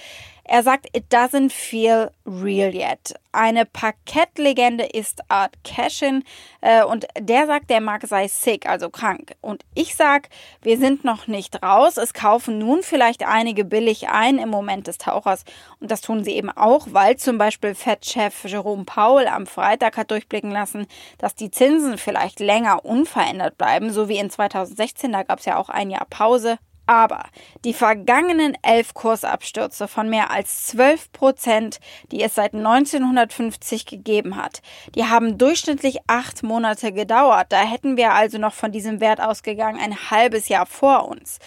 Er 0.48 0.62
sagt, 0.62 0.86
it 0.96 1.12
doesn't 1.12 1.50
feel 1.50 2.12
real 2.24 2.72
yet. 2.72 3.14
Eine 3.32 3.66
Parkettlegende 3.66 4.84
ist 4.84 5.20
Art 5.28 5.52
Cashin 5.64 6.22
äh, 6.60 6.84
und 6.84 7.08
der 7.18 7.48
sagt, 7.48 7.68
der 7.68 7.80
Markt 7.80 8.06
sei 8.08 8.28
sick, 8.28 8.64
also 8.64 8.88
krank. 8.88 9.34
Und 9.40 9.64
ich 9.74 9.96
sag, 9.96 10.28
wir 10.62 10.78
sind 10.78 11.04
noch 11.04 11.26
nicht 11.26 11.62
raus. 11.64 11.96
Es 11.96 12.14
kaufen 12.14 12.58
nun 12.58 12.84
vielleicht 12.84 13.26
einige 13.26 13.64
billig 13.64 14.08
ein 14.08 14.38
im 14.38 14.48
Moment 14.48 14.86
des 14.86 14.98
Tauchers. 14.98 15.44
Und 15.80 15.90
das 15.90 16.00
tun 16.00 16.22
sie 16.22 16.36
eben 16.36 16.50
auch, 16.50 16.86
weil 16.92 17.16
zum 17.16 17.38
Beispiel 17.38 17.74
Fed-Chef 17.74 18.44
Jerome 18.44 18.84
Powell 18.84 19.26
am 19.26 19.46
Freitag 19.46 19.96
hat 19.96 20.12
durchblicken 20.12 20.52
lassen, 20.52 20.86
dass 21.18 21.34
die 21.34 21.50
Zinsen 21.50 21.98
vielleicht 21.98 22.38
länger 22.38 22.84
unverändert 22.84 23.58
bleiben, 23.58 23.92
so 23.92 24.08
wie 24.08 24.18
in 24.18 24.30
2016. 24.30 25.10
Da 25.10 25.24
gab 25.24 25.40
es 25.40 25.44
ja 25.44 25.58
auch 25.58 25.70
ein 25.70 25.90
Jahr 25.90 26.06
Pause. 26.08 26.58
Aber 26.86 27.24
die 27.64 27.74
vergangenen 27.74 28.56
elf 28.62 28.94
Kursabstürze 28.94 29.88
von 29.88 30.08
mehr 30.08 30.30
als 30.30 30.66
12 30.66 31.12
Prozent, 31.12 31.80
die 32.12 32.22
es 32.22 32.36
seit 32.36 32.54
1950 32.54 33.86
gegeben 33.86 34.36
hat, 34.36 34.62
die 34.94 35.04
haben 35.04 35.36
durchschnittlich 35.38 35.98
acht 36.06 36.42
Monate 36.42 36.92
gedauert. 36.92 37.46
Da 37.50 37.62
hätten 37.62 37.96
wir 37.96 38.12
also 38.12 38.38
noch 38.38 38.54
von 38.54 38.72
diesem 38.72 39.00
Wert 39.00 39.20
ausgegangen 39.20 39.80
ein 39.80 40.10
halbes 40.10 40.48
Jahr 40.48 40.66
vor 40.66 41.08
uns. 41.08 41.38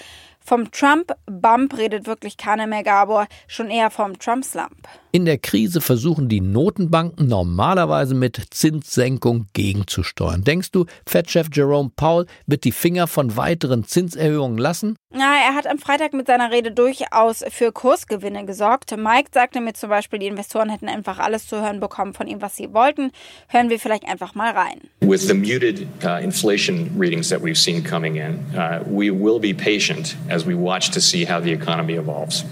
Vom 0.50 0.72
Trump-Bump 0.72 1.78
redet 1.78 2.08
wirklich 2.08 2.36
keiner 2.36 2.66
mehr, 2.66 2.84
Gabor, 2.84 3.28
schon 3.48 3.70
eher 3.70 3.92
vom 3.92 4.18
Trump-Slump. 4.18 4.88
In 5.12 5.26
der 5.26 5.40
Krise 5.40 5.82
versuchen 5.82 6.30
die 6.30 6.40
Notenbanken 6.40 7.28
normalerweise 7.28 8.14
mit 8.14 8.40
Zinssenkung 8.52 9.48
gegenzusteuern. 9.54 10.44
Denkst 10.44 10.70
du, 10.70 10.86
Fed-Chef 11.08 11.48
Jerome 11.52 11.90
Powell 11.96 12.28
wird 12.46 12.64
die 12.64 12.72
Finger 12.72 13.08
von 13.08 13.36
weiteren 13.36 13.86
Zinserhöhungen 13.86 14.60
lassen? 14.60 14.98
Na, 15.12 15.38
er 15.44 15.56
hat 15.56 15.66
am 15.66 15.80
Freitag 15.80 16.14
mit 16.14 16.28
seiner 16.28 16.52
Rede 16.52 16.72
durchaus 16.72 17.44
für 17.50 17.72
Kursgewinne 17.72 18.46
gesorgt. 18.46 18.96
Mike 18.96 19.32
sagte 19.34 19.62
mir 19.62 19.74
zum 19.74 19.90
Beispiel, 19.90 20.20
die 20.20 20.28
Investoren 20.28 20.70
hätten 20.70 20.88
einfach 20.88 21.18
alles 21.18 21.48
zu 21.48 21.60
hören 21.60 21.80
bekommen 21.80 22.14
von 22.14 22.28
ihm, 22.28 22.44
was 22.44 22.56
sie 22.56 22.72
wollten. 22.72 23.10
Hören 23.48 23.72
wir 23.72 23.80
vielleicht 23.80 24.08
einfach 24.08 24.36
mal 24.36 24.52
rein. 24.52 24.80
With 25.02 25.28
the 25.28 25.34
muted 25.34 25.88
uh, 26.04 26.24
inflation 26.24 26.92
readings 26.96 27.30
that 27.30 27.42
we've 27.42 27.58
seen 27.58 27.84
coming 27.84 28.18
in, 28.18 28.46
uh, 28.56 28.84
we 28.86 29.10
will 29.10 29.40
be 29.40 29.56
patient 29.56 30.16
as 30.30 30.46
we 30.46 30.54
watch 30.54 30.92
to 30.92 31.00
see 31.00 31.26
how 31.28 31.42
the 31.42 31.52
economy 31.52 31.96
evolves. 31.96 32.46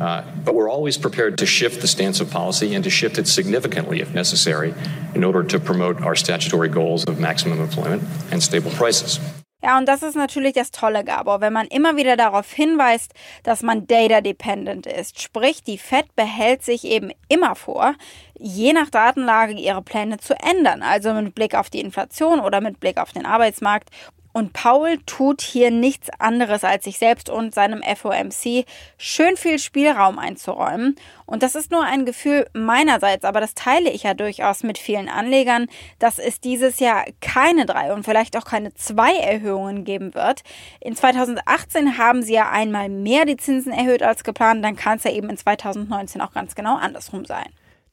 Uh, 0.00 0.22
but 0.44 0.54
we're 0.54 0.70
always 0.70 0.96
prepared 0.96 1.36
to 1.36 1.46
shift 1.46 1.80
the 1.82 1.86
stance 1.86 2.20
of 2.20 2.30
policy 2.30 2.74
and 2.74 2.82
to 2.82 2.90
shift 2.90 3.18
it 3.18 3.28
significantly 3.28 4.00
if 4.00 4.14
necessary 4.14 4.74
in 5.14 5.24
order 5.24 5.42
to 5.42 5.58
promote 5.60 6.00
our 6.02 6.14
statutory 6.14 6.68
goals 6.68 7.04
of 7.04 7.20
maximum 7.20 7.60
employment 7.60 8.02
and 8.32 8.42
stable 8.42 8.70
prices. 8.70 9.20
Ja, 9.62 9.76
und 9.76 9.86
das 9.86 10.02
ist 10.02 10.16
natürlich 10.16 10.54
das 10.54 10.70
Tolle, 10.70 11.04
Gabor, 11.04 11.42
wenn 11.42 11.52
man 11.52 11.66
immer 11.66 11.96
wieder 11.96 12.16
darauf 12.16 12.50
hinweist, 12.50 13.12
dass 13.42 13.62
man 13.62 13.86
data-dependent 13.86 14.86
ist. 14.86 15.20
Sprich, 15.20 15.62
die 15.62 15.76
Fed 15.76 16.16
behält 16.16 16.62
sich 16.62 16.84
eben 16.84 17.10
immer 17.28 17.54
vor, 17.54 17.94
je 18.38 18.72
nach 18.72 18.88
Datenlage 18.88 19.52
ihre 19.52 19.82
Pläne 19.82 20.16
zu 20.16 20.34
ändern. 20.34 20.82
Also 20.82 21.12
mit 21.12 21.34
Blick 21.34 21.54
auf 21.54 21.68
die 21.68 21.80
Inflation 21.80 22.40
oder 22.40 22.62
mit 22.62 22.80
Blick 22.80 22.96
auf 22.96 23.12
den 23.12 23.26
Arbeitsmarkt. 23.26 23.90
Und 24.32 24.52
Paul 24.52 24.98
tut 25.06 25.40
hier 25.40 25.70
nichts 25.70 26.08
anderes, 26.18 26.64
als 26.64 26.84
sich 26.84 26.98
selbst 26.98 27.28
und 27.28 27.54
seinem 27.54 27.82
FOMC 27.82 28.64
schön 28.96 29.36
viel 29.36 29.58
Spielraum 29.58 30.18
einzuräumen. 30.18 30.96
Und 31.26 31.42
das 31.42 31.54
ist 31.54 31.70
nur 31.70 31.84
ein 31.84 32.06
Gefühl 32.06 32.46
meinerseits, 32.52 33.24
aber 33.24 33.40
das 33.40 33.54
teile 33.54 33.90
ich 33.90 34.04
ja 34.04 34.14
durchaus 34.14 34.62
mit 34.62 34.78
vielen 34.78 35.08
Anlegern, 35.08 35.66
dass 35.98 36.18
es 36.18 36.40
dieses 36.40 36.80
Jahr 36.80 37.04
keine 37.20 37.66
drei 37.66 37.92
und 37.92 38.04
vielleicht 38.04 38.36
auch 38.36 38.44
keine 38.44 38.74
zwei 38.74 39.14
Erhöhungen 39.16 39.84
geben 39.84 40.14
wird. 40.14 40.42
In 40.80 40.96
2018 40.96 41.98
haben 41.98 42.22
sie 42.22 42.34
ja 42.34 42.50
einmal 42.50 42.88
mehr 42.88 43.24
die 43.24 43.36
Zinsen 43.36 43.72
erhöht 43.72 44.02
als 44.02 44.24
geplant, 44.24 44.64
dann 44.64 44.76
kann 44.76 44.98
es 44.98 45.04
ja 45.04 45.12
eben 45.12 45.30
in 45.30 45.36
2019 45.36 46.20
auch 46.20 46.32
ganz 46.32 46.54
genau 46.54 46.76
andersrum 46.76 47.24
sein. 47.24 47.46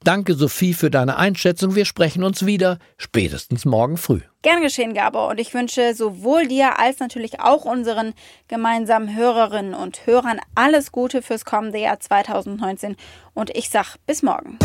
Danke, 0.08 0.36
Sophie, 0.36 0.74
für 0.74 0.90
deine 0.90 1.18
Einschätzung. 1.18 1.76
Wir 1.76 1.84
sprechen 1.84 2.24
uns 2.24 2.46
wieder, 2.46 2.78
spätestens 2.98 3.66
morgen 3.66 3.98
früh. 3.98 4.22
Gern 4.42 4.62
geschehen, 4.62 4.94
Gabor. 4.94 5.28
Und 5.28 5.38
ich 5.38 5.54
wünsche 5.54 5.94
sowohl 5.96 6.48
dir 6.48 6.80
als 6.80 7.02
natürlich 7.02 7.42
auch 7.42 7.66
unseren 7.66 8.14
gemeinsamen 8.48 9.14
Hörerinnen 9.14 9.74
und 9.74 10.08
Hörern 10.08 10.40
alles 10.56 10.94
Gute 10.94 11.22
fürs 11.22 11.44
kommende 11.44 11.80
Jahr 11.80 12.00
2019. 12.00 12.96
Und 13.34 13.50
ich 13.50 13.70
sag 13.70 13.98
bis 14.06 14.24
morgen. 14.24 14.58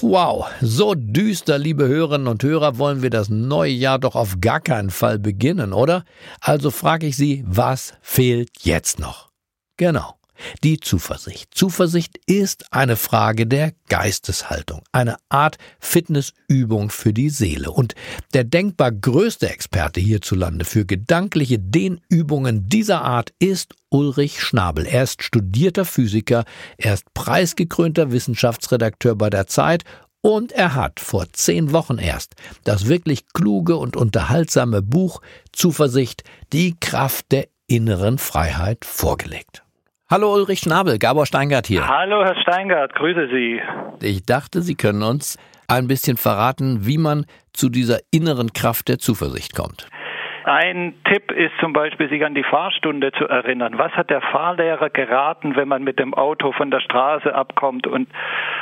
Wow, 0.00 0.46
so 0.62 0.94
düster, 0.96 1.58
liebe 1.58 1.86
Hörerinnen 1.86 2.28
und 2.28 2.42
Hörer, 2.42 2.78
wollen 2.78 3.02
wir 3.02 3.10
das 3.10 3.28
neue 3.28 3.72
Jahr 3.72 3.98
doch 3.98 4.16
auf 4.16 4.40
gar 4.40 4.60
keinen 4.60 4.88
Fall 4.88 5.18
beginnen, 5.18 5.74
oder? 5.74 6.06
Also 6.40 6.70
frage 6.70 7.08
ich 7.08 7.18
Sie, 7.18 7.44
was 7.46 7.92
fehlt 8.00 8.48
jetzt 8.62 8.98
noch? 8.98 9.28
Genau. 9.76 10.15
Die 10.62 10.80
Zuversicht. 10.80 11.54
Zuversicht 11.54 12.18
ist 12.26 12.72
eine 12.72 12.96
Frage 12.96 13.46
der 13.46 13.72
Geisteshaltung, 13.88 14.82
eine 14.92 15.16
Art 15.28 15.58
Fitnessübung 15.80 16.90
für 16.90 17.12
die 17.12 17.30
Seele. 17.30 17.70
Und 17.70 17.94
der 18.34 18.44
denkbar 18.44 18.92
größte 18.92 19.48
Experte 19.48 20.00
hierzulande 20.00 20.64
für 20.64 20.84
gedankliche 20.84 21.58
Dehnübungen 21.58 22.68
dieser 22.68 23.02
Art 23.02 23.32
ist 23.38 23.74
Ulrich 23.90 24.42
Schnabel. 24.42 24.86
Er 24.86 25.04
ist 25.04 25.22
studierter 25.22 25.84
Physiker, 25.84 26.44
er 26.76 26.94
ist 26.94 27.12
preisgekrönter 27.14 28.12
Wissenschaftsredakteur 28.12 29.14
bei 29.16 29.30
der 29.30 29.46
Zeit 29.46 29.84
und 30.20 30.50
er 30.50 30.74
hat 30.74 30.98
vor 30.98 31.26
zehn 31.32 31.72
Wochen 31.72 31.98
erst 31.98 32.34
das 32.64 32.86
wirklich 32.86 33.28
kluge 33.32 33.76
und 33.76 33.96
unterhaltsame 33.96 34.82
Buch 34.82 35.20
Zuversicht, 35.52 36.24
die 36.52 36.74
Kraft 36.80 37.30
der 37.30 37.46
inneren 37.68 38.18
Freiheit 38.18 38.84
vorgelegt. 38.84 39.65
Hallo 40.08 40.32
Ulrich 40.34 40.60
Schnabel, 40.60 41.00
Gabor 41.00 41.26
Steingart 41.26 41.66
hier. 41.66 41.88
Hallo 41.88 42.22
Herr 42.22 42.40
Steingart, 42.40 42.94
grüße 42.94 43.26
Sie. 43.26 43.60
Ich 44.00 44.24
dachte, 44.24 44.60
Sie 44.60 44.76
können 44.76 45.02
uns 45.02 45.36
ein 45.66 45.88
bisschen 45.88 46.16
verraten, 46.16 46.86
wie 46.86 46.96
man 46.96 47.26
zu 47.52 47.68
dieser 47.68 47.98
inneren 48.12 48.52
Kraft 48.52 48.86
der 48.86 48.98
Zuversicht 48.98 49.56
kommt. 49.56 49.88
Ein 50.44 50.94
Tipp 51.12 51.32
ist 51.32 51.54
zum 51.58 51.72
Beispiel, 51.72 52.08
sich 52.08 52.24
an 52.24 52.36
die 52.36 52.44
Fahrstunde 52.44 53.10
zu 53.18 53.26
erinnern. 53.26 53.78
Was 53.78 53.90
hat 53.94 54.08
der 54.08 54.20
Fahrlehrer 54.20 54.90
geraten, 54.90 55.56
wenn 55.56 55.66
man 55.66 55.82
mit 55.82 55.98
dem 55.98 56.14
Auto 56.14 56.52
von 56.52 56.70
der 56.70 56.78
Straße 56.78 57.34
abkommt 57.34 57.88
und 57.88 58.08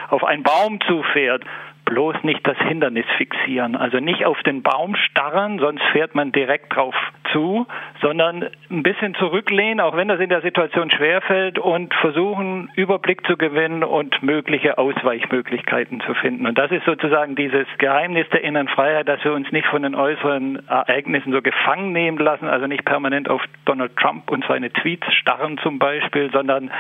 auf 0.09 0.25
einen 0.25 0.45
Baum 0.45 0.81
zufährt? 0.89 1.45
Bloß 1.85 2.23
nicht 2.23 2.47
das 2.47 2.57
Hindernis 2.59 3.07
fixieren. 3.17 3.77
Also 3.77 3.99
nicht 3.99 4.25
auf 4.25 4.43
den 4.43 4.63
Baum 4.63 4.97
starren, 4.97 5.59
sonst 5.59 5.83
fährt 5.93 6.15
man 6.15 6.33
direkt 6.33 6.75
drauf 6.75 6.95
zu, 7.33 7.67
sondern 8.01 8.49
ein 8.71 8.83
bisschen 8.83 9.15
zurücklehnen, 9.15 9.81
auch 9.81 9.97
wenn 9.97 10.09
das 10.09 10.21
in 10.21 10.29
der 10.29 10.41
Situation 10.41 10.91
schwerfällt 10.91 11.59
und 11.59 11.93
versuchen, 11.95 12.71
Überblick 12.77 13.27
zu 13.27 13.37
gewinnen 13.37 13.83
und 13.83 14.23
mögliche 14.23 14.79
Ausweichmöglichkeiten 14.79 16.01
zu 16.01 16.15
finden. 16.15 16.47
Und 16.47 16.57
das 16.57 16.71
ist 16.71 16.85
sozusagen 16.85 17.35
dieses 17.35 17.67
Geheimnis 17.79 18.29
der 18.31 18.45
inneren 18.45 18.69
Freiheit, 18.69 19.09
dass 19.09 19.23
wir 19.25 19.33
uns 19.33 19.51
nicht 19.53 19.67
von 19.67 19.83
den 19.83 19.95
äußeren 19.95 20.67
Ereignissen 20.69 21.33
so 21.33 21.43
gefangen 21.43 21.93
nehmen 21.93 22.19
lassen, 22.19 22.49
also 22.49 22.67
nicht 22.67 22.85
permanent 22.85 23.29
auf 23.29 23.43
Donald 23.65 23.97
Trump 23.97 24.31
und 24.31 24.45
seine 24.47 24.73
Tweets 24.73 25.07
starren 25.15 25.59
zum 25.59 25.79
Beispiel, 25.79 26.31
sondern 26.33 26.71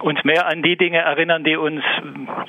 uns 0.00 0.22
mehr 0.24 0.46
an 0.46 0.62
die 0.62 0.76
Dinge 0.76 0.98
erinnern, 0.98 1.44
die 1.44 1.56
uns 1.56 1.82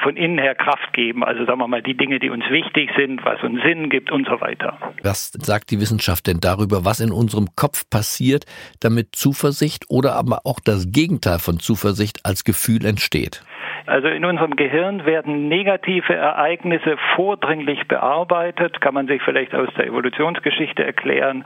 von 0.02 0.16
innen 0.16 0.38
her 0.38 0.56
Kraft 0.56 0.94
geben. 0.94 1.24
Also 1.24 1.46
sagen 1.46 1.60
wir 1.60 1.68
mal, 1.68 1.82
die 1.82 1.96
Dinge, 1.96 2.20
die 2.20 2.30
uns 2.30 2.44
wichtig 2.50 2.92
sind, 2.96 3.24
was 3.26 3.42
uns 3.44 3.62
Sinn 3.64 3.90
gibt 3.90 4.12
und 4.12 4.28
so 4.28 4.40
weiter. 4.42 4.78
Was 5.04 5.32
sagt 5.32 5.72
die 5.72 5.80
Wissenschaft 5.80 6.28
denn 6.28 6.40
darüber, 6.42 6.86
was 6.86 7.00
in 7.00 7.12
unserem 7.12 7.48
Kopf 7.56 7.90
passiert, 7.90 8.46
damit 8.80 9.16
Zuversicht 9.16 9.86
oder 9.90 10.14
aber 10.14 10.42
auch 10.46 10.60
das 10.64 10.92
Gegenteil 10.92 11.40
von 11.40 11.60
Zuversicht 11.60 12.26
als 12.26 12.44
Gefühl 12.44 12.86
entsteht? 12.86 13.44
Also 13.90 14.08
in 14.08 14.24
unserem 14.24 14.56
Gehirn 14.56 15.06
werden 15.08 15.48
negative 15.48 16.14
Ereignisse 16.14 16.98
vordringlich 17.16 17.88
bearbeitet, 17.88 18.82
kann 18.82 18.94
man 18.94 19.08
sich 19.08 19.20
vielleicht 19.24 19.56
aus 19.56 19.70
der 19.76 19.88
Evolutionsgeschichte 19.88 20.84
erklären. 20.84 21.44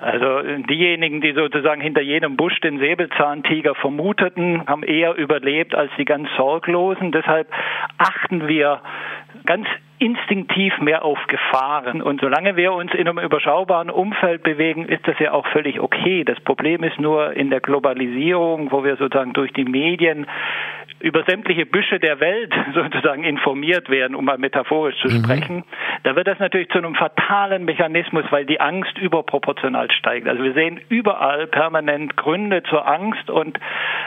Also 0.00 0.42
diejenigen, 0.68 1.20
die 1.20 1.32
sozusagen 1.32 1.80
hinter 1.80 2.00
jedem 2.00 2.36
Busch 2.36 2.60
den 2.60 2.78
Säbelzahntiger 2.78 3.74
vermuteten, 3.74 4.64
haben 4.68 4.84
eher 4.84 5.18
überlebt 5.32 5.74
als 5.74 5.90
die 5.96 6.04
ganz 6.04 6.28
Sorglosen. 6.36 7.10
Deshalb 7.10 7.48
achten 7.96 8.48
wir 8.48 8.80
ganz 9.46 9.66
instinktiv 9.98 10.78
mehr 10.80 11.04
auf 11.04 11.18
Gefahren. 11.28 12.02
Und 12.02 12.20
solange 12.20 12.56
wir 12.56 12.72
uns 12.72 12.92
in 12.92 13.08
einem 13.08 13.18
überschaubaren 13.18 13.88
Umfeld 13.88 14.42
bewegen, 14.42 14.84
ist 14.86 15.06
das 15.08 15.18
ja 15.20 15.32
auch 15.32 15.46
völlig 15.46 15.80
okay. 15.80 16.24
Das 16.24 16.38
Problem 16.40 16.82
ist 16.82 17.00
nur 17.00 17.32
in 17.32 17.48
der 17.48 17.60
Globalisierung, 17.60 18.72
wo 18.72 18.84
wir 18.84 18.96
sozusagen 18.96 19.32
durch 19.32 19.52
die 19.52 19.64
Medien 19.64 20.26
über 21.02 21.24
sämtliche 21.24 21.66
Büsche 21.66 21.98
der 21.98 22.20
Welt 22.20 22.52
sozusagen 22.74 23.24
informiert 23.24 23.90
werden, 23.90 24.14
um 24.14 24.24
mal 24.24 24.38
metaphorisch 24.38 24.96
zu 25.02 25.08
mhm. 25.08 25.24
sprechen, 25.24 25.64
da 26.04 26.16
wird 26.16 26.28
das 26.28 26.38
natürlich 26.38 26.68
zu 26.70 26.78
einem 26.78 26.94
fatalen 26.94 27.64
Mechanismus, 27.64 28.24
weil 28.30 28.46
die 28.46 28.60
Angst 28.60 28.96
überproportional 28.98 29.90
steigt. 29.90 30.28
Also 30.28 30.42
wir 30.42 30.54
sehen 30.54 30.80
überall 30.88 31.46
permanent 31.48 32.16
Gründe 32.16 32.62
zur 32.62 32.86
Angst 32.86 33.28
und 33.28 33.58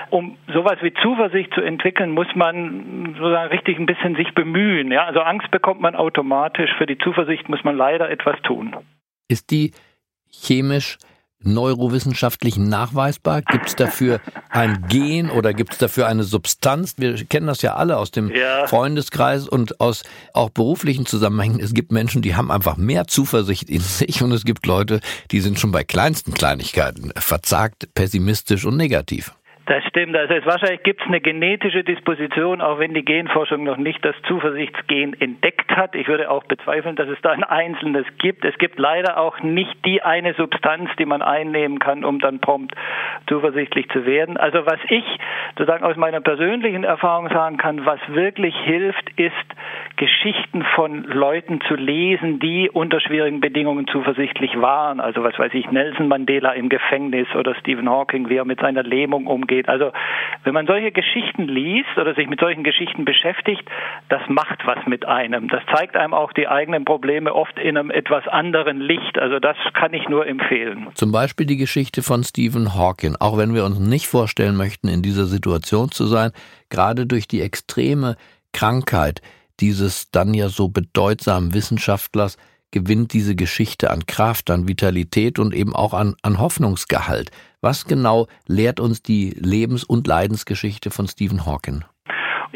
um 0.09 0.37
sowas 0.53 0.77
wie 0.81 0.93
Zuversicht 0.93 1.53
zu 1.53 1.61
entwickeln, 1.61 2.11
muss 2.11 2.27
man 2.35 3.15
sozusagen 3.17 3.49
richtig 3.49 3.77
ein 3.77 3.85
bisschen 3.85 4.15
sich 4.15 4.33
bemühen. 4.33 4.91
Ja, 4.91 5.05
also 5.05 5.19
Angst 5.19 5.51
bekommt 5.51 5.81
man 5.81 5.95
automatisch. 5.95 6.71
Für 6.77 6.85
die 6.85 6.97
Zuversicht 6.97 7.49
muss 7.49 7.63
man 7.63 7.75
leider 7.75 8.09
etwas 8.09 8.41
tun. 8.43 8.75
Ist 9.27 9.51
die 9.51 9.71
chemisch 10.31 10.97
neurowissenschaftlich 11.45 12.57
nachweisbar? 12.57 13.41
Gibt 13.41 13.67
es 13.67 13.75
dafür 13.75 14.19
ein 14.49 14.85
Gen 14.89 15.29
oder 15.29 15.53
gibt 15.53 15.73
es 15.73 15.77
dafür 15.77 16.07
eine 16.07 16.23
Substanz? 16.23 16.95
Wir 16.97 17.15
kennen 17.25 17.47
das 17.47 17.61
ja 17.61 17.75
alle 17.75 17.97
aus 17.97 18.11
dem 18.11 18.29
ja. 18.29 18.67
Freundeskreis 18.67 19.47
und 19.47 19.79
aus 19.79 20.03
auch 20.33 20.49
beruflichen 20.49 21.05
Zusammenhängen. 21.05 21.59
Es 21.59 21.73
gibt 21.73 21.91
Menschen, 21.91 22.21
die 22.21 22.35
haben 22.35 22.51
einfach 22.51 22.77
mehr 22.77 23.07
Zuversicht 23.07 23.69
in 23.69 23.81
sich 23.81 24.21
und 24.21 24.31
es 24.31 24.45
gibt 24.45 24.65
Leute, 24.65 24.99
die 25.31 25.41
sind 25.41 25.59
schon 25.59 25.71
bei 25.71 25.83
kleinsten 25.83 26.33
Kleinigkeiten 26.33 27.11
verzagt, 27.15 27.89
pessimistisch 27.93 28.65
und 28.65 28.77
negativ. 28.77 29.33
Das 29.67 29.83
stimmt. 29.85 30.15
Also 30.15 30.35
es 30.35 30.45
wahrscheinlich 30.45 30.83
gibt 30.83 31.01
es 31.01 31.07
eine 31.07 31.19
genetische 31.19 31.83
Disposition, 31.83 32.61
auch 32.61 32.77
wenn 32.77 32.93
die 32.93 33.03
Genforschung 33.03 33.63
noch 33.63 33.77
nicht 33.77 34.05
das 34.05 34.15
Zuversichtsgen 34.27 35.19
entdeckt 35.19 35.75
hat. 35.75 35.95
Ich 35.95 36.07
würde 36.07 36.29
auch 36.29 36.43
bezweifeln, 36.43 36.95
dass 36.95 37.09
es 37.09 37.19
da 37.23 37.31
ein 37.31 37.43
einzelnes 37.43 38.05
gibt. 38.19 38.45
Es 38.45 38.55
gibt 38.59 38.77
leider 38.77 39.17
auch 39.17 39.39
nicht 39.41 39.73
die 39.83 40.03
eine 40.03 40.35
Substanz, 40.35 40.91
die 40.99 41.05
man 41.05 41.23
einnehmen 41.23 41.79
kann, 41.79 42.05
um 42.05 42.19
dann 42.19 42.39
prompt 42.41 42.75
zuversichtlich 43.27 43.89
zu 43.89 44.05
werden. 44.05 44.37
Also 44.37 44.67
was 44.67 44.79
ich 44.89 45.03
sozusagen 45.57 45.83
aus 45.83 45.95
meiner 45.95 46.21
persönlichen 46.21 46.83
Erfahrung 46.83 47.29
sagen 47.29 47.57
kann, 47.57 47.87
was 47.87 47.99
wirklich 48.07 48.55
hilft, 48.65 49.09
ist 49.17 49.33
Geschichten 49.95 50.63
von 50.75 51.05
Leuten 51.05 51.59
zu 51.61 51.73
lesen, 51.73 52.39
die 52.39 52.69
unter 52.69 52.99
schwierigen 52.99 53.39
Bedingungen 53.39 53.87
zuversichtlich 53.87 54.61
waren. 54.61 54.99
Also 54.99 55.23
was 55.23 55.39
weiß 55.39 55.55
ich, 55.55 55.71
Nelson 55.71 56.07
Mandela 56.07 56.51
im 56.51 56.69
Gefängnis 56.69 57.27
oder 57.33 57.55
Stephen 57.55 57.89
Hawking, 57.89 58.29
wie 58.29 58.35
er 58.35 58.45
mit 58.45 58.59
seiner 58.59 58.83
Lähmung 58.83 59.25
umgeht 59.25 59.54
ausgeht. 59.55 59.69
Also 59.69 59.91
wenn 60.43 60.53
man 60.53 60.67
solche 60.67 60.91
Geschichten 60.91 61.43
liest 61.43 61.97
oder 61.97 62.13
sich 62.13 62.27
mit 62.27 62.39
solchen 62.39 62.63
Geschichten 62.63 63.05
beschäftigt, 63.05 63.63
das 64.09 64.21
macht 64.27 64.65
was 64.65 64.85
mit 64.87 65.05
einem. 65.05 65.47
Das 65.47 65.61
zeigt 65.73 65.95
einem 65.95 66.13
auch 66.13 66.33
die 66.33 66.47
eigenen 66.47 66.85
Probleme 66.85 67.33
oft 67.33 67.57
in 67.57 67.77
einem 67.77 67.91
etwas 67.91 68.27
anderen 68.27 68.79
Licht. 68.79 69.17
Also 69.17 69.39
das 69.39 69.57
kann 69.73 69.93
ich 69.93 70.07
nur 70.09 70.27
empfehlen. 70.27 70.87
Zum 70.93 71.11
Beispiel 71.11 71.45
die 71.45 71.57
Geschichte 71.57 72.03
von 72.03 72.23
Stephen 72.23 72.75
Hawking. 72.75 73.15
Auch 73.19 73.37
wenn 73.37 73.53
wir 73.53 73.65
uns 73.65 73.79
nicht 73.79 74.07
vorstellen 74.07 74.55
möchten, 74.55 74.87
in 74.87 75.01
dieser 75.01 75.25
Situation 75.25 75.89
zu 75.89 76.05
sein, 76.05 76.31
gerade 76.69 77.05
durch 77.05 77.27
die 77.27 77.41
extreme 77.41 78.15
Krankheit 78.53 79.21
dieses 79.59 80.11
dann 80.11 80.33
ja 80.33 80.49
so 80.49 80.67
bedeutsamen 80.67 81.53
Wissenschaftlers 81.53 82.37
gewinnt 82.71 83.13
diese 83.13 83.35
Geschichte 83.35 83.89
an 83.89 84.05
Kraft, 84.05 84.49
an 84.49 84.67
Vitalität 84.67 85.39
und 85.39 85.55
eben 85.55 85.73
auch 85.73 85.93
an, 85.93 86.15
an 86.23 86.39
Hoffnungsgehalt. 86.39 87.31
Was 87.65 87.85
genau 87.85 88.27
lehrt 88.45 88.79
uns 88.79 89.01
die 89.01 89.31
Lebens- 89.31 89.83
und 89.83 90.05
Leidensgeschichte 90.05 90.91
von 90.91 91.07
Stephen 91.07 91.47
Hawking? 91.47 91.83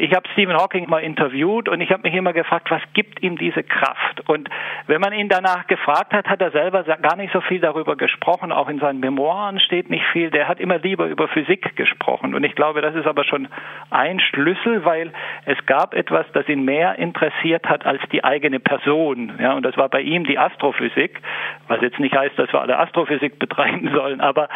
Ich 0.00 0.14
habe 0.14 0.26
Stephen 0.32 0.56
Hawking 0.56 0.88
mal 0.88 1.00
interviewt 1.00 1.68
und 1.68 1.82
ich 1.82 1.90
habe 1.92 2.04
mich 2.04 2.14
immer 2.14 2.32
gefragt, 2.32 2.70
was 2.70 2.80
gibt 2.94 3.22
ihm 3.22 3.36
diese 3.36 3.62
Kraft? 3.62 4.26
Und 4.30 4.48
wenn 4.86 4.98
man 4.98 5.12
ihn 5.12 5.28
danach 5.28 5.66
gefragt 5.66 6.14
hat, 6.14 6.26
hat 6.26 6.40
er 6.40 6.50
selber 6.52 6.84
gar 6.84 7.16
nicht 7.16 7.34
so 7.34 7.42
viel 7.42 7.60
darüber 7.60 7.96
gesprochen. 7.96 8.50
Auch 8.50 8.70
in 8.70 8.78
seinen 8.78 9.00
Memoiren 9.00 9.60
steht 9.60 9.90
nicht 9.90 10.06
viel. 10.06 10.30
Der 10.30 10.48
hat 10.48 10.58
immer 10.58 10.78
lieber 10.78 11.06
über 11.06 11.28
Physik 11.28 11.76
gesprochen. 11.76 12.34
Und 12.34 12.44
ich 12.44 12.54
glaube, 12.54 12.80
das 12.80 12.94
ist 12.94 13.06
aber 13.06 13.24
schon 13.24 13.48
ein 13.90 14.20
Schlüssel, 14.20 14.86
weil 14.86 15.12
es 15.44 15.58
gab 15.66 15.92
etwas, 15.92 16.24
das 16.32 16.48
ihn 16.48 16.64
mehr 16.64 16.98
interessiert 16.98 17.68
hat 17.68 17.84
als 17.84 18.00
die 18.10 18.24
eigene 18.24 18.58
Person. 18.58 19.32
Ja, 19.38 19.52
und 19.52 19.66
das 19.66 19.76
war 19.76 19.90
bei 19.90 20.00
ihm 20.00 20.24
die 20.24 20.38
Astrophysik, 20.38 21.20
was 21.68 21.82
jetzt 21.82 22.00
nicht 22.00 22.16
heißt, 22.16 22.38
dass 22.38 22.50
wir 22.54 22.62
alle 22.62 22.78
Astrophysik 22.78 23.38
betreiben 23.38 23.90
sollen, 23.94 24.22
aber 24.22 24.48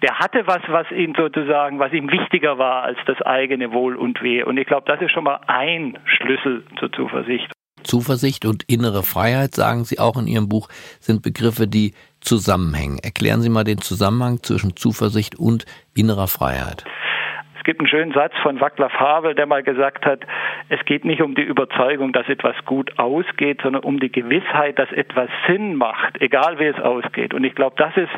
der 0.00 0.20
hatte 0.20 0.46
was, 0.46 0.60
was 0.68 0.88
ihn 0.92 1.14
sozusagen, 1.16 1.80
was 1.80 1.92
ihm 1.92 2.08
wichtiger 2.10 2.58
war 2.58 2.84
als 2.84 2.98
das 3.06 3.20
eigene 3.22 3.72
Wohl 3.72 3.96
und 3.96 4.22
Weh. 4.22 4.44
Und 4.44 4.58
ich 4.58 4.66
glaube, 4.66 4.91
das 4.92 5.00
ist 5.00 5.12
schon 5.12 5.24
mal 5.24 5.40
ein 5.46 5.98
Schlüssel 6.04 6.64
zur 6.78 6.92
Zuversicht. 6.92 7.50
Zuversicht 7.82 8.44
und 8.44 8.62
innere 8.64 9.02
Freiheit, 9.02 9.54
sagen 9.54 9.84
Sie 9.84 9.98
auch 9.98 10.16
in 10.16 10.26
Ihrem 10.26 10.48
Buch, 10.48 10.68
sind 11.00 11.22
Begriffe, 11.22 11.66
die 11.66 11.94
zusammenhängen. 12.20 12.98
Erklären 12.98 13.42
Sie 13.42 13.48
mal 13.48 13.64
den 13.64 13.78
Zusammenhang 13.78 14.42
zwischen 14.42 14.76
Zuversicht 14.76 15.36
und 15.38 15.64
innerer 15.94 16.28
Freiheit. 16.28 16.84
Es 17.62 17.64
gibt 17.64 17.78
einen 17.78 17.86
schönen 17.86 18.12
Satz 18.12 18.32
von 18.42 18.58
Václav 18.58 18.90
Havel, 18.90 19.36
der 19.36 19.46
mal 19.46 19.62
gesagt 19.62 20.04
hat, 20.04 20.26
es 20.68 20.84
geht 20.84 21.04
nicht 21.04 21.22
um 21.22 21.36
die 21.36 21.42
Überzeugung, 21.42 22.12
dass 22.12 22.28
etwas 22.28 22.56
gut 22.64 22.98
ausgeht, 22.98 23.60
sondern 23.62 23.84
um 23.84 24.00
die 24.00 24.10
Gewissheit, 24.10 24.80
dass 24.80 24.90
etwas 24.90 25.30
Sinn 25.46 25.76
macht, 25.76 26.20
egal 26.20 26.58
wie 26.58 26.64
es 26.64 26.80
ausgeht. 26.80 27.32
Und 27.32 27.44
ich 27.44 27.54
glaube, 27.54 27.76
das 27.78 27.96
ist 27.96 28.10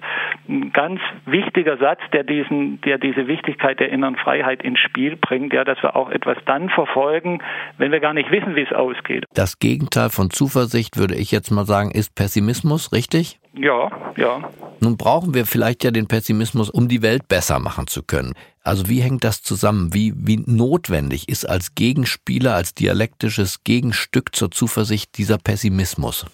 ein 0.48 0.72
ganz 0.72 0.98
wichtiger 1.26 1.76
Satz, 1.76 2.00
der 2.14 2.24
diesen, 2.24 2.80
der 2.87 2.96
diese 2.96 3.26
Wichtigkeit 3.26 3.80
der 3.80 3.90
inneren 3.90 4.16
Freiheit 4.16 4.62
ins 4.62 4.78
Spiel 4.78 5.16
bringt, 5.16 5.52
ja, 5.52 5.62
dass 5.62 5.83
wir 5.83 5.94
auch 5.94 6.09
etwas 6.09 6.38
dann 6.46 6.70
verfolgen, 6.70 7.42
wenn 7.76 7.92
wir 7.92 8.00
gar 8.00 8.14
nicht 8.14 8.30
wissen, 8.30 8.57
wie 8.57 8.62
es 8.62 8.72
ausgeht. 8.72 9.26
Das 9.35 9.59
Gegenteil 9.59 10.09
von 10.09 10.30
Zuversicht, 10.30 10.96
würde 10.96 11.16
ich 11.16 11.30
jetzt 11.33 11.50
mal 11.50 11.66
sagen, 11.66 11.90
ist 11.90 12.14
Pessimismus, 12.14 12.94
richtig? 12.94 13.38
Ja, 13.52 13.90
ja. 14.16 14.40
Nun 14.80 14.96
brauchen 14.96 15.35
wir 15.35 15.44
vielleicht 15.44 15.85
ja 15.85 15.90
den 15.90 16.09
Pessimismus, 16.09 16.70
um 16.70 16.88
die 16.88 17.02
Welt 17.02 17.28
besser 17.28 17.59
machen 17.61 17.87
zu 17.87 18.02
können. 18.02 18.33
Also 18.64 18.88
wie 18.88 19.03
hängt 19.03 19.24
das 19.24 19.42
zusammen? 19.42 19.92
Wie, 19.92 20.14
wie 20.16 20.38
notwendig 20.38 21.29
ist 21.29 21.46
als 21.46 21.74
Gegenspieler, 21.74 22.55
als 22.55 22.74
dialektisches 22.74 23.62
Gegenstück 23.62 24.35
zur 24.35 24.50
Zuversicht 24.50 25.18
dieser 25.18 25.37
Pessimismus? 25.37 26.24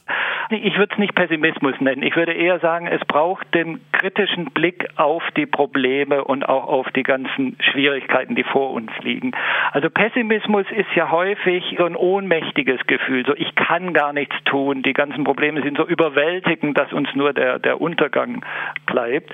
Ich 0.57 0.77
würde 0.79 0.93
es 0.93 0.99
nicht 0.99 1.15
Pessimismus 1.15 1.81
nennen. 1.81 2.03
Ich 2.03 2.17
würde 2.17 2.33
eher 2.33 2.59
sagen, 2.59 2.87
es 2.87 3.01
braucht 3.07 3.55
den 3.55 3.81
kritischen 3.93 4.47
Blick 4.47 4.89
auf 4.97 5.23
die 5.37 5.47
Probleme 5.47 6.25
und 6.25 6.49
auch 6.49 6.67
auf 6.67 6.91
die 6.93 7.03
ganzen 7.03 7.57
Schwierigkeiten, 7.61 8.35
die 8.35 8.43
vor 8.43 8.71
uns 8.71 8.91
liegen. 9.03 9.33
Also 9.73 9.91
Pessimismus 9.91 10.67
ist 10.71 10.89
ja 10.95 11.11
häufig 11.11 11.77
so 11.79 11.85
ein 11.85 11.97
ohnmächtiges 11.97 12.87
Gefühl. 12.87 13.25
So, 13.27 13.35
ich 13.35 13.55
kann 13.55 13.93
gar 13.93 14.13
nichts 14.13 14.35
tun. 14.45 14.83
Die 14.83 14.93
ganzen 14.93 15.25
Probleme 15.25 15.63
sind 15.63 15.77
so 15.77 15.87
überwältigend, 15.87 16.77
dass 16.79 16.93
uns 16.93 17.09
nur 17.15 17.33
der, 17.33 17.59
der 17.59 17.81
Untergang 17.81 18.45
bleibt. 18.87 19.33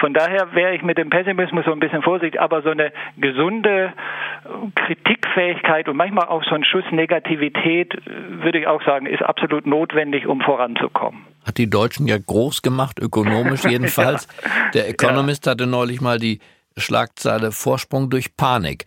Von 0.00 0.12
daher 0.12 0.54
wäre 0.54 0.74
ich 0.74 0.82
mit 0.82 0.98
dem 0.98 1.10
Pessimismus 1.10 1.64
so 1.64 1.72
ein 1.72 1.80
bisschen 1.80 2.02
vorsichtig, 2.02 2.40
aber 2.40 2.62
so 2.62 2.70
eine 2.70 2.92
gesunde 3.16 3.92
Kritikfähigkeit 4.74 5.88
und 5.88 5.96
manchmal 5.96 6.28
auch 6.28 6.44
so 6.44 6.54
ein 6.54 6.64
Schuss 6.64 6.84
Negativität, 6.90 7.96
würde 8.06 8.58
ich 8.58 8.66
auch 8.66 8.82
sagen, 8.82 9.06
ist 9.06 9.22
absolut 9.22 9.66
notwendig, 9.66 10.26
um 10.26 10.40
voranzukommen. 10.50 11.26
Hat 11.46 11.58
die 11.58 11.70
Deutschen 11.70 12.08
ja 12.08 12.18
groß 12.18 12.62
gemacht, 12.62 12.98
ökonomisch 12.98 13.64
jedenfalls. 13.76 14.26
ja. 14.42 14.70
Der 14.74 14.88
Economist 14.88 15.46
ja. 15.46 15.52
hatte 15.52 15.68
neulich 15.68 16.00
mal 16.00 16.18
die 16.18 16.40
Schlagzeile 16.76 17.52
Vorsprung 17.52 18.10
durch 18.10 18.36
Panik. 18.36 18.84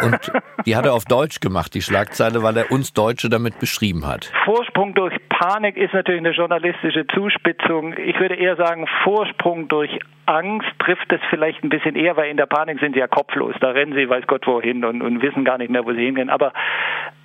Und 0.00 0.32
die 0.66 0.74
hat 0.74 0.86
er 0.86 0.94
auf 0.94 1.04
Deutsch 1.04 1.40
gemacht, 1.40 1.74
die 1.74 1.82
Schlagzeile, 1.82 2.42
weil 2.42 2.56
er 2.56 2.72
uns 2.72 2.92
Deutsche 2.92 3.28
damit 3.28 3.58
beschrieben 3.58 4.06
hat. 4.06 4.32
Vorsprung 4.44 4.94
durch 4.94 5.14
Panik 5.28 5.76
ist 5.76 5.92
natürlich 5.92 6.20
eine 6.20 6.32
journalistische 6.32 7.06
Zuspitzung. 7.08 7.94
Ich 7.98 8.18
würde 8.18 8.34
eher 8.34 8.56
sagen, 8.56 8.86
Vorsprung 9.04 9.68
durch 9.68 9.98
Angst 10.26 10.68
trifft 10.78 11.12
es 11.12 11.20
vielleicht 11.30 11.62
ein 11.62 11.68
bisschen 11.68 11.94
eher, 11.94 12.16
weil 12.16 12.30
in 12.30 12.36
der 12.36 12.46
Panik 12.46 12.80
sind 12.80 12.94
sie 12.94 13.00
ja 13.00 13.06
kopflos. 13.06 13.54
Da 13.60 13.70
rennen 13.70 13.94
sie 13.94 14.08
weiß 14.08 14.26
Gott 14.26 14.46
wohin 14.46 14.84
und, 14.84 15.02
und 15.02 15.22
wissen 15.22 15.44
gar 15.44 15.58
nicht 15.58 15.70
mehr, 15.70 15.84
wo 15.84 15.92
sie 15.92 16.04
hingehen. 16.04 16.30
Aber 16.30 16.52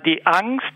die 0.04 0.24
Angst, 0.26 0.72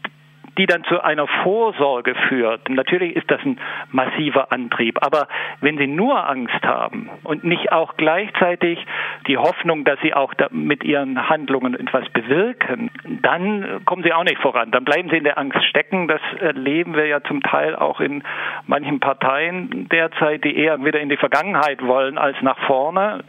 die 0.59 0.67
dann 0.67 0.85
zu 0.85 1.03
einer 1.03 1.27
Vorsorge 1.43 2.15
führt. 2.29 2.69
Natürlich 2.69 3.17
ist 3.17 3.31
das 3.31 3.41
ein 3.45 3.59
massiver 3.91 4.53
Antrieb, 4.53 4.99
aber 5.01 5.29
wenn 5.61 5.79
Sie 5.79 5.87
nur 5.87 6.29
Angst 6.29 6.62
haben 6.62 7.09
und 7.25 7.45
nicht 7.45 7.73
auch 7.73 7.97
gleichzeitig 7.97 8.79
die 9.27 9.38
Hoffnung, 9.38 9.85
dass 9.85 9.99
Sie 10.03 10.15
auch 10.15 10.35
mit 10.51 10.85
Ihren 10.85 11.29
Handlungen 11.29 11.75
etwas 11.75 12.09
bewirken, 12.11 12.91
dann 13.23 13.85
kommen 13.85 14.03
Sie 14.03 14.12
auch 14.12 14.25
nicht 14.25 14.41
voran. 14.41 14.71
Dann 14.71 14.85
bleiben 14.85 15.09
Sie 15.11 15.17
in 15.17 15.25
der 15.25 15.38
Angst 15.38 15.62
stecken. 15.65 16.09
Das 16.09 16.21
erleben 16.41 16.95
wir 16.95 17.07
ja 17.07 17.23
zum 17.23 17.43
Teil 17.43 17.77
auch 17.77 18.01
in 18.01 18.23
manchen 18.67 19.01
Parteien 19.01 19.88
derzeit, 19.88 20.45
die 20.45 20.57
eher 20.57 20.85
wieder 20.85 21.01
in 21.01 21.09
die 21.09 21.17
Vergangenheit 21.17 21.83
wollen 21.83 22.19
als 22.19 22.37
nach 22.43 22.59
vorne. 22.67 23.25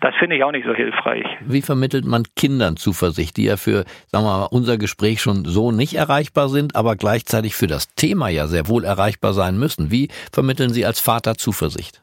Das 0.00 0.14
finde 0.16 0.36
ich 0.36 0.44
auch 0.44 0.52
nicht 0.52 0.66
so 0.66 0.74
hilfreich. 0.74 1.24
Wie 1.40 1.62
vermittelt 1.62 2.04
man 2.04 2.24
Kindern 2.36 2.76
Zuversicht, 2.76 3.36
die 3.36 3.44
ja 3.44 3.56
für, 3.56 3.84
sagen 4.06 4.24
wir 4.24 4.38
mal, 4.40 4.48
unser 4.50 4.78
Gespräch 4.78 5.20
schon 5.20 5.44
so 5.44 5.70
nicht 5.70 5.94
erreichbar 5.94 6.48
sind, 6.48 6.61
aber 6.74 6.96
gleichzeitig 6.96 7.54
für 7.54 7.66
das 7.66 7.94
Thema 7.94 8.28
ja 8.28 8.46
sehr 8.46 8.68
wohl 8.68 8.84
erreichbar 8.84 9.34
sein 9.34 9.58
müssen? 9.58 9.90
Wie 9.90 10.08
vermitteln 10.32 10.72
Sie 10.72 10.86
als 10.86 11.00
Vater 11.00 11.36
Zuversicht? 11.36 12.00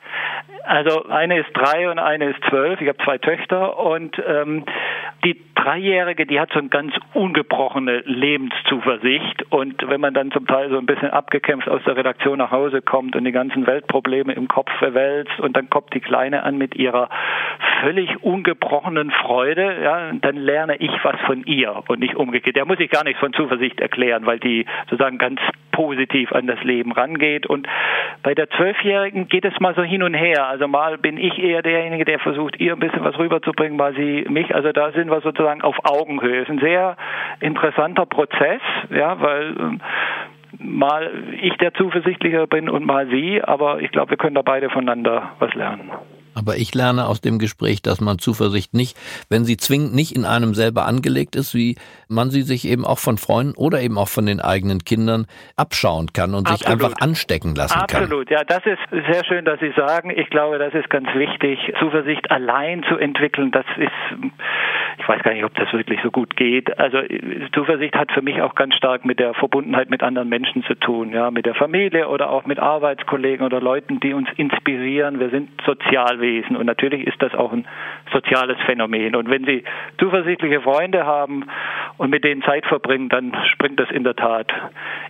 Also 0.69 1.07
eine 1.07 1.39
ist 1.39 1.49
drei 1.53 1.89
und 1.89 1.97
eine 1.97 2.25
ist 2.25 2.43
zwölf. 2.47 2.79
Ich 2.79 2.87
habe 2.87 2.99
zwei 3.03 3.17
Töchter 3.17 3.79
und 3.79 4.21
ähm, 4.23 4.65
die 5.25 5.35
Dreijährige, 5.55 6.27
die 6.27 6.39
hat 6.39 6.51
so 6.53 6.59
eine 6.59 6.69
ganz 6.69 6.93
ungebrochene 7.15 8.03
Lebenszuversicht 8.05 9.51
und 9.51 9.89
wenn 9.89 9.99
man 9.99 10.13
dann 10.13 10.31
zum 10.31 10.45
Teil 10.45 10.69
so 10.69 10.77
ein 10.77 10.85
bisschen 10.85 11.09
abgekämpft 11.09 11.67
aus 11.67 11.81
der 11.85 11.97
Redaktion 11.97 12.37
nach 12.37 12.51
Hause 12.51 12.83
kommt 12.83 13.15
und 13.15 13.25
die 13.25 13.31
ganzen 13.31 13.65
Weltprobleme 13.65 14.31
im 14.33 14.47
Kopf 14.47 14.69
verwälzt 14.77 15.39
und 15.39 15.57
dann 15.57 15.71
kommt 15.71 15.91
die 15.95 16.01
Kleine 16.01 16.43
an 16.43 16.59
mit 16.59 16.75
ihrer 16.75 17.09
völlig 17.81 18.23
ungebrochenen 18.23 19.09
Freude, 19.09 19.81
ja, 19.83 20.11
dann 20.21 20.35
lerne 20.35 20.75
ich 20.75 20.91
was 21.01 21.19
von 21.25 21.43
ihr 21.45 21.83
und 21.87 21.99
nicht 21.99 22.15
umgekehrt. 22.15 22.55
Der 22.55 22.65
muss 22.65 22.79
ich 22.79 22.91
gar 22.91 23.03
nichts 23.03 23.19
von 23.19 23.33
Zuversicht 23.33 23.81
erklären, 23.81 24.27
weil 24.27 24.39
die 24.39 24.65
sozusagen 24.89 25.17
ganz 25.17 25.41
positiv 25.71 26.31
an 26.31 26.45
das 26.45 26.61
Leben 26.63 26.91
rangeht 26.91 27.47
und 27.47 27.67
bei 28.21 28.35
der 28.35 28.49
Zwölfjährigen 28.49 29.29
geht 29.29 29.45
es 29.45 29.57
mal 29.59 29.73
so 29.75 29.81
hin 29.81 30.03
und 30.03 30.13
her. 30.13 30.47
Also 30.47 30.58
mal 30.67 30.97
bin 30.97 31.17
ich 31.17 31.37
eher 31.39 31.61
derjenige, 31.61 32.05
der 32.05 32.19
versucht, 32.19 32.59
ihr 32.59 32.73
ein 32.73 32.79
bisschen 32.79 33.03
was 33.03 33.17
rüberzubringen, 33.17 33.77
mal 33.77 33.93
sie 33.93 34.25
mich. 34.29 34.53
Also 34.53 34.71
da 34.71 34.91
sind 34.91 35.09
wir 35.09 35.21
sozusagen 35.21 35.61
auf 35.61 35.75
Augenhöhe. 35.83 36.41
Es 36.41 36.43
ist 36.43 36.49
ein 36.49 36.59
sehr 36.59 36.97
interessanter 37.39 38.05
Prozess, 38.05 38.61
ja, 38.89 39.19
weil 39.21 39.55
ähm, 39.59 39.81
mal 40.57 41.11
ich 41.41 41.55
der 41.57 41.73
zuversichtlicher 41.73 42.47
bin 42.47 42.69
und 42.69 42.85
mal 42.85 43.07
sie, 43.07 43.41
aber 43.43 43.81
ich 43.81 43.91
glaube, 43.91 44.11
wir 44.11 44.17
können 44.17 44.35
da 44.35 44.41
beide 44.41 44.69
voneinander 44.69 45.31
was 45.39 45.53
lernen. 45.53 45.91
Aber 46.39 46.57
ich 46.57 46.73
lerne 46.73 47.05
aus 47.05 47.21
dem 47.21 47.37
Gespräch, 47.37 47.81
dass 47.81 48.01
man 48.01 48.17
Zuversicht 48.17 48.73
nicht, 48.73 48.97
wenn 49.29 49.45
sie 49.45 49.57
zwingend 49.57 49.93
nicht 49.93 50.15
in 50.15 50.25
einem 50.25 50.53
selber 50.53 50.85
angelegt 50.85 51.35
ist, 51.35 51.53
wie 51.53 51.75
man 52.07 52.29
sie 52.29 52.41
sich 52.41 52.67
eben 52.67 52.85
auch 52.85 52.99
von 52.99 53.17
Freunden 53.17 53.53
oder 53.55 53.81
eben 53.81 53.97
auch 53.97 54.07
von 54.07 54.25
den 54.25 54.39
eigenen 54.39 54.79
Kindern 54.79 55.25
abschauen 55.55 56.07
kann 56.13 56.33
und 56.33 56.47
Absolut. 56.47 56.59
sich 56.59 56.67
einfach 56.67 57.01
anstecken 57.01 57.55
lassen 57.55 57.73
Absolut. 57.73 57.89
kann. 57.89 58.03
Absolut, 58.03 58.31
ja, 58.31 58.43
das 58.43 58.65
ist 58.65 58.79
sehr 59.11 59.25
schön, 59.25 59.45
dass 59.45 59.59
Sie 59.59 59.71
sagen. 59.75 60.11
Ich 60.15 60.29
glaube, 60.29 60.57
das 60.57 60.73
ist 60.73 60.89
ganz 60.89 61.07
wichtig. 61.13 61.59
Zuversicht 61.79 62.31
allein 62.31 62.83
zu 62.83 62.97
entwickeln, 62.97 63.51
das 63.51 63.65
ist, 63.77 63.91
ich 64.97 65.07
weiß 65.07 65.21
gar 65.23 65.33
nicht, 65.33 65.43
ob 65.43 65.53
das 65.55 65.71
wirklich 65.73 65.99
so 66.01 66.11
gut 66.11 66.35
geht. 66.35 66.79
Also 66.79 66.99
Zuversicht 67.53 67.95
hat 67.95 68.11
für 68.11 68.21
mich 68.21 68.41
auch 68.41 68.55
ganz 68.55 68.75
stark 68.75 69.05
mit 69.05 69.19
der 69.19 69.33
Verbundenheit 69.33 69.89
mit 69.89 70.03
anderen 70.03 70.29
Menschen 70.29 70.63
zu 70.63 70.75
tun, 70.75 71.11
ja, 71.11 71.31
mit 71.31 71.45
der 71.45 71.55
Familie 71.55 72.07
oder 72.07 72.29
auch 72.29 72.45
mit 72.45 72.59
Arbeitskollegen 72.59 73.45
oder 73.45 73.59
Leuten, 73.59 73.99
die 73.99 74.13
uns 74.13 74.29
inspirieren. 74.37 75.19
Wir 75.19 75.29
sind 75.29 75.49
Sozialwesen. 75.65 76.28
Wesen. 76.29 76.55
Und 76.55 76.65
natürlich 76.65 77.07
ist 77.07 77.21
das 77.21 77.33
auch 77.33 77.51
ein 77.51 77.67
soziales 78.13 78.57
Phänomen. 78.65 79.15
Und 79.15 79.29
wenn 79.29 79.45
Sie 79.45 79.63
zuversichtliche 79.99 80.61
Freunde 80.61 81.05
haben 81.05 81.45
und 81.97 82.09
mit 82.09 82.23
denen 82.23 82.43
Zeit 82.43 82.65
verbringen, 82.65 83.09
dann 83.09 83.35
springt 83.53 83.79
das 83.79 83.89
in 83.91 84.03
der 84.03 84.15
Tat 84.15 84.51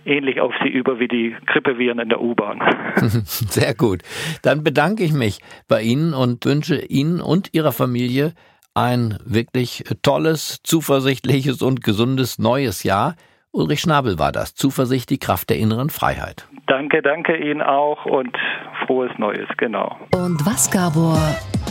ähnlich 0.04 0.40
auf 0.40 0.54
Sie 0.62 0.68
über 0.68 0.98
wie 0.98 1.08
die 1.08 1.36
Grippeviren 1.46 1.98
in 1.98 2.08
der 2.08 2.20
U-Bahn. 2.20 2.60
Sehr 2.96 3.74
gut. 3.74 4.02
Dann 4.42 4.64
bedanke 4.64 5.04
ich 5.04 5.12
mich 5.12 5.40
bei 5.68 5.82
Ihnen 5.82 6.14
und 6.14 6.44
wünsche 6.44 6.80
Ihnen 6.86 7.20
und 7.20 7.52
Ihrer 7.52 7.72
Familie 7.72 8.32
ein 8.74 9.18
wirklich 9.24 9.84
tolles, 10.02 10.60
zuversichtliches 10.62 11.60
und 11.60 11.82
gesundes 11.82 12.38
neues 12.38 12.82
Jahr. 12.82 13.16
Ulrich 13.52 13.80
Schnabel 13.80 14.18
war 14.18 14.32
das. 14.32 14.54
Zuversicht, 14.54 15.10
die 15.10 15.18
Kraft 15.18 15.50
der 15.50 15.58
inneren 15.58 15.90
Freiheit. 15.90 16.46
Danke, 16.70 17.02
danke 17.02 17.36
Ihnen 17.36 17.62
auch 17.62 18.06
und 18.06 18.30
frohes 18.86 19.10
Neues, 19.18 19.48
genau. 19.56 19.98
Und 20.14 20.46
was, 20.46 20.70
Gabor, 20.70 21.18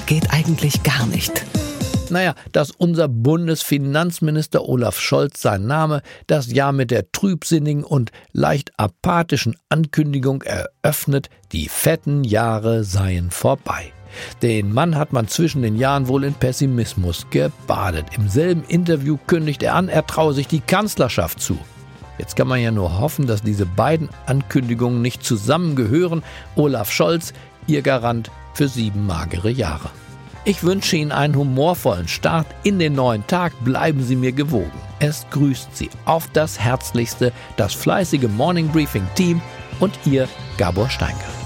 geht 0.07 0.27
eigentlich 0.33 0.83
gar 0.83 1.07
nicht? 1.07 1.45
Naja, 2.11 2.33
dass 2.51 2.71
unser 2.71 3.07
Bundesfinanzminister 3.07 4.67
Olaf 4.67 4.99
Scholz 4.99 5.41
sein 5.41 5.65
Name 5.67 6.01
das 6.27 6.51
Jahr 6.51 6.73
mit 6.73 6.91
der 6.91 7.13
trübsinnigen 7.13 7.85
und 7.85 8.11
leicht 8.33 8.73
apathischen 8.75 9.55
Ankündigung 9.69 10.43
eröffnet, 10.43 11.29
die 11.53 11.69
fetten 11.69 12.25
Jahre 12.25 12.83
seien 12.83 13.31
vorbei. 13.31 13.93
Den 14.41 14.73
Mann 14.73 14.97
hat 14.97 15.13
man 15.13 15.29
zwischen 15.29 15.61
den 15.61 15.77
Jahren 15.77 16.09
wohl 16.09 16.25
in 16.25 16.33
Pessimismus 16.33 17.29
gebadet. 17.29 18.07
Im 18.17 18.27
selben 18.27 18.65
Interview 18.67 19.17
kündigt 19.27 19.63
er 19.63 19.75
an, 19.75 19.87
er 19.87 20.05
traue 20.05 20.33
sich 20.33 20.49
die 20.49 20.59
Kanzlerschaft 20.59 21.39
zu. 21.39 21.57
Jetzt 22.19 22.35
kann 22.35 22.47
man 22.47 22.59
ja 22.59 22.69
nur 22.69 22.99
hoffen, 22.99 23.25
dass 23.25 23.41
diese 23.41 23.65
beiden 23.65 24.09
Ankündigungen 24.27 25.01
nicht 25.01 25.23
zusammengehören. 25.23 26.21
Olaf 26.55 26.91
Scholz, 26.91 27.33
ihr 27.65 27.81
Garant 27.81 28.29
für 28.53 28.67
sieben 28.67 29.07
magere 29.07 29.49
Jahre. 29.49 29.89
Ich 30.45 30.63
wünsche 30.63 30.95
Ihnen 30.95 31.11
einen 31.11 31.35
humorvollen 31.35 32.07
Start 32.07 32.47
in 32.63 32.79
den 32.79 32.93
neuen 32.93 33.25
Tag. 33.27 33.53
Bleiben 33.63 34.03
Sie 34.03 34.15
mir 34.15 34.31
gewogen. 34.31 34.71
Es 34.99 35.25
grüßt 35.31 35.75
Sie 35.75 35.89
auf 36.05 36.27
das 36.33 36.59
Herzlichste, 36.59 37.31
das 37.55 37.73
fleißige 37.73 38.27
Morning 38.27 38.67
Briefing 38.69 39.07
Team 39.15 39.41
und 39.79 39.97
Ihr 40.05 40.27
Gabor 40.57 40.89
Steingart. 40.89 41.38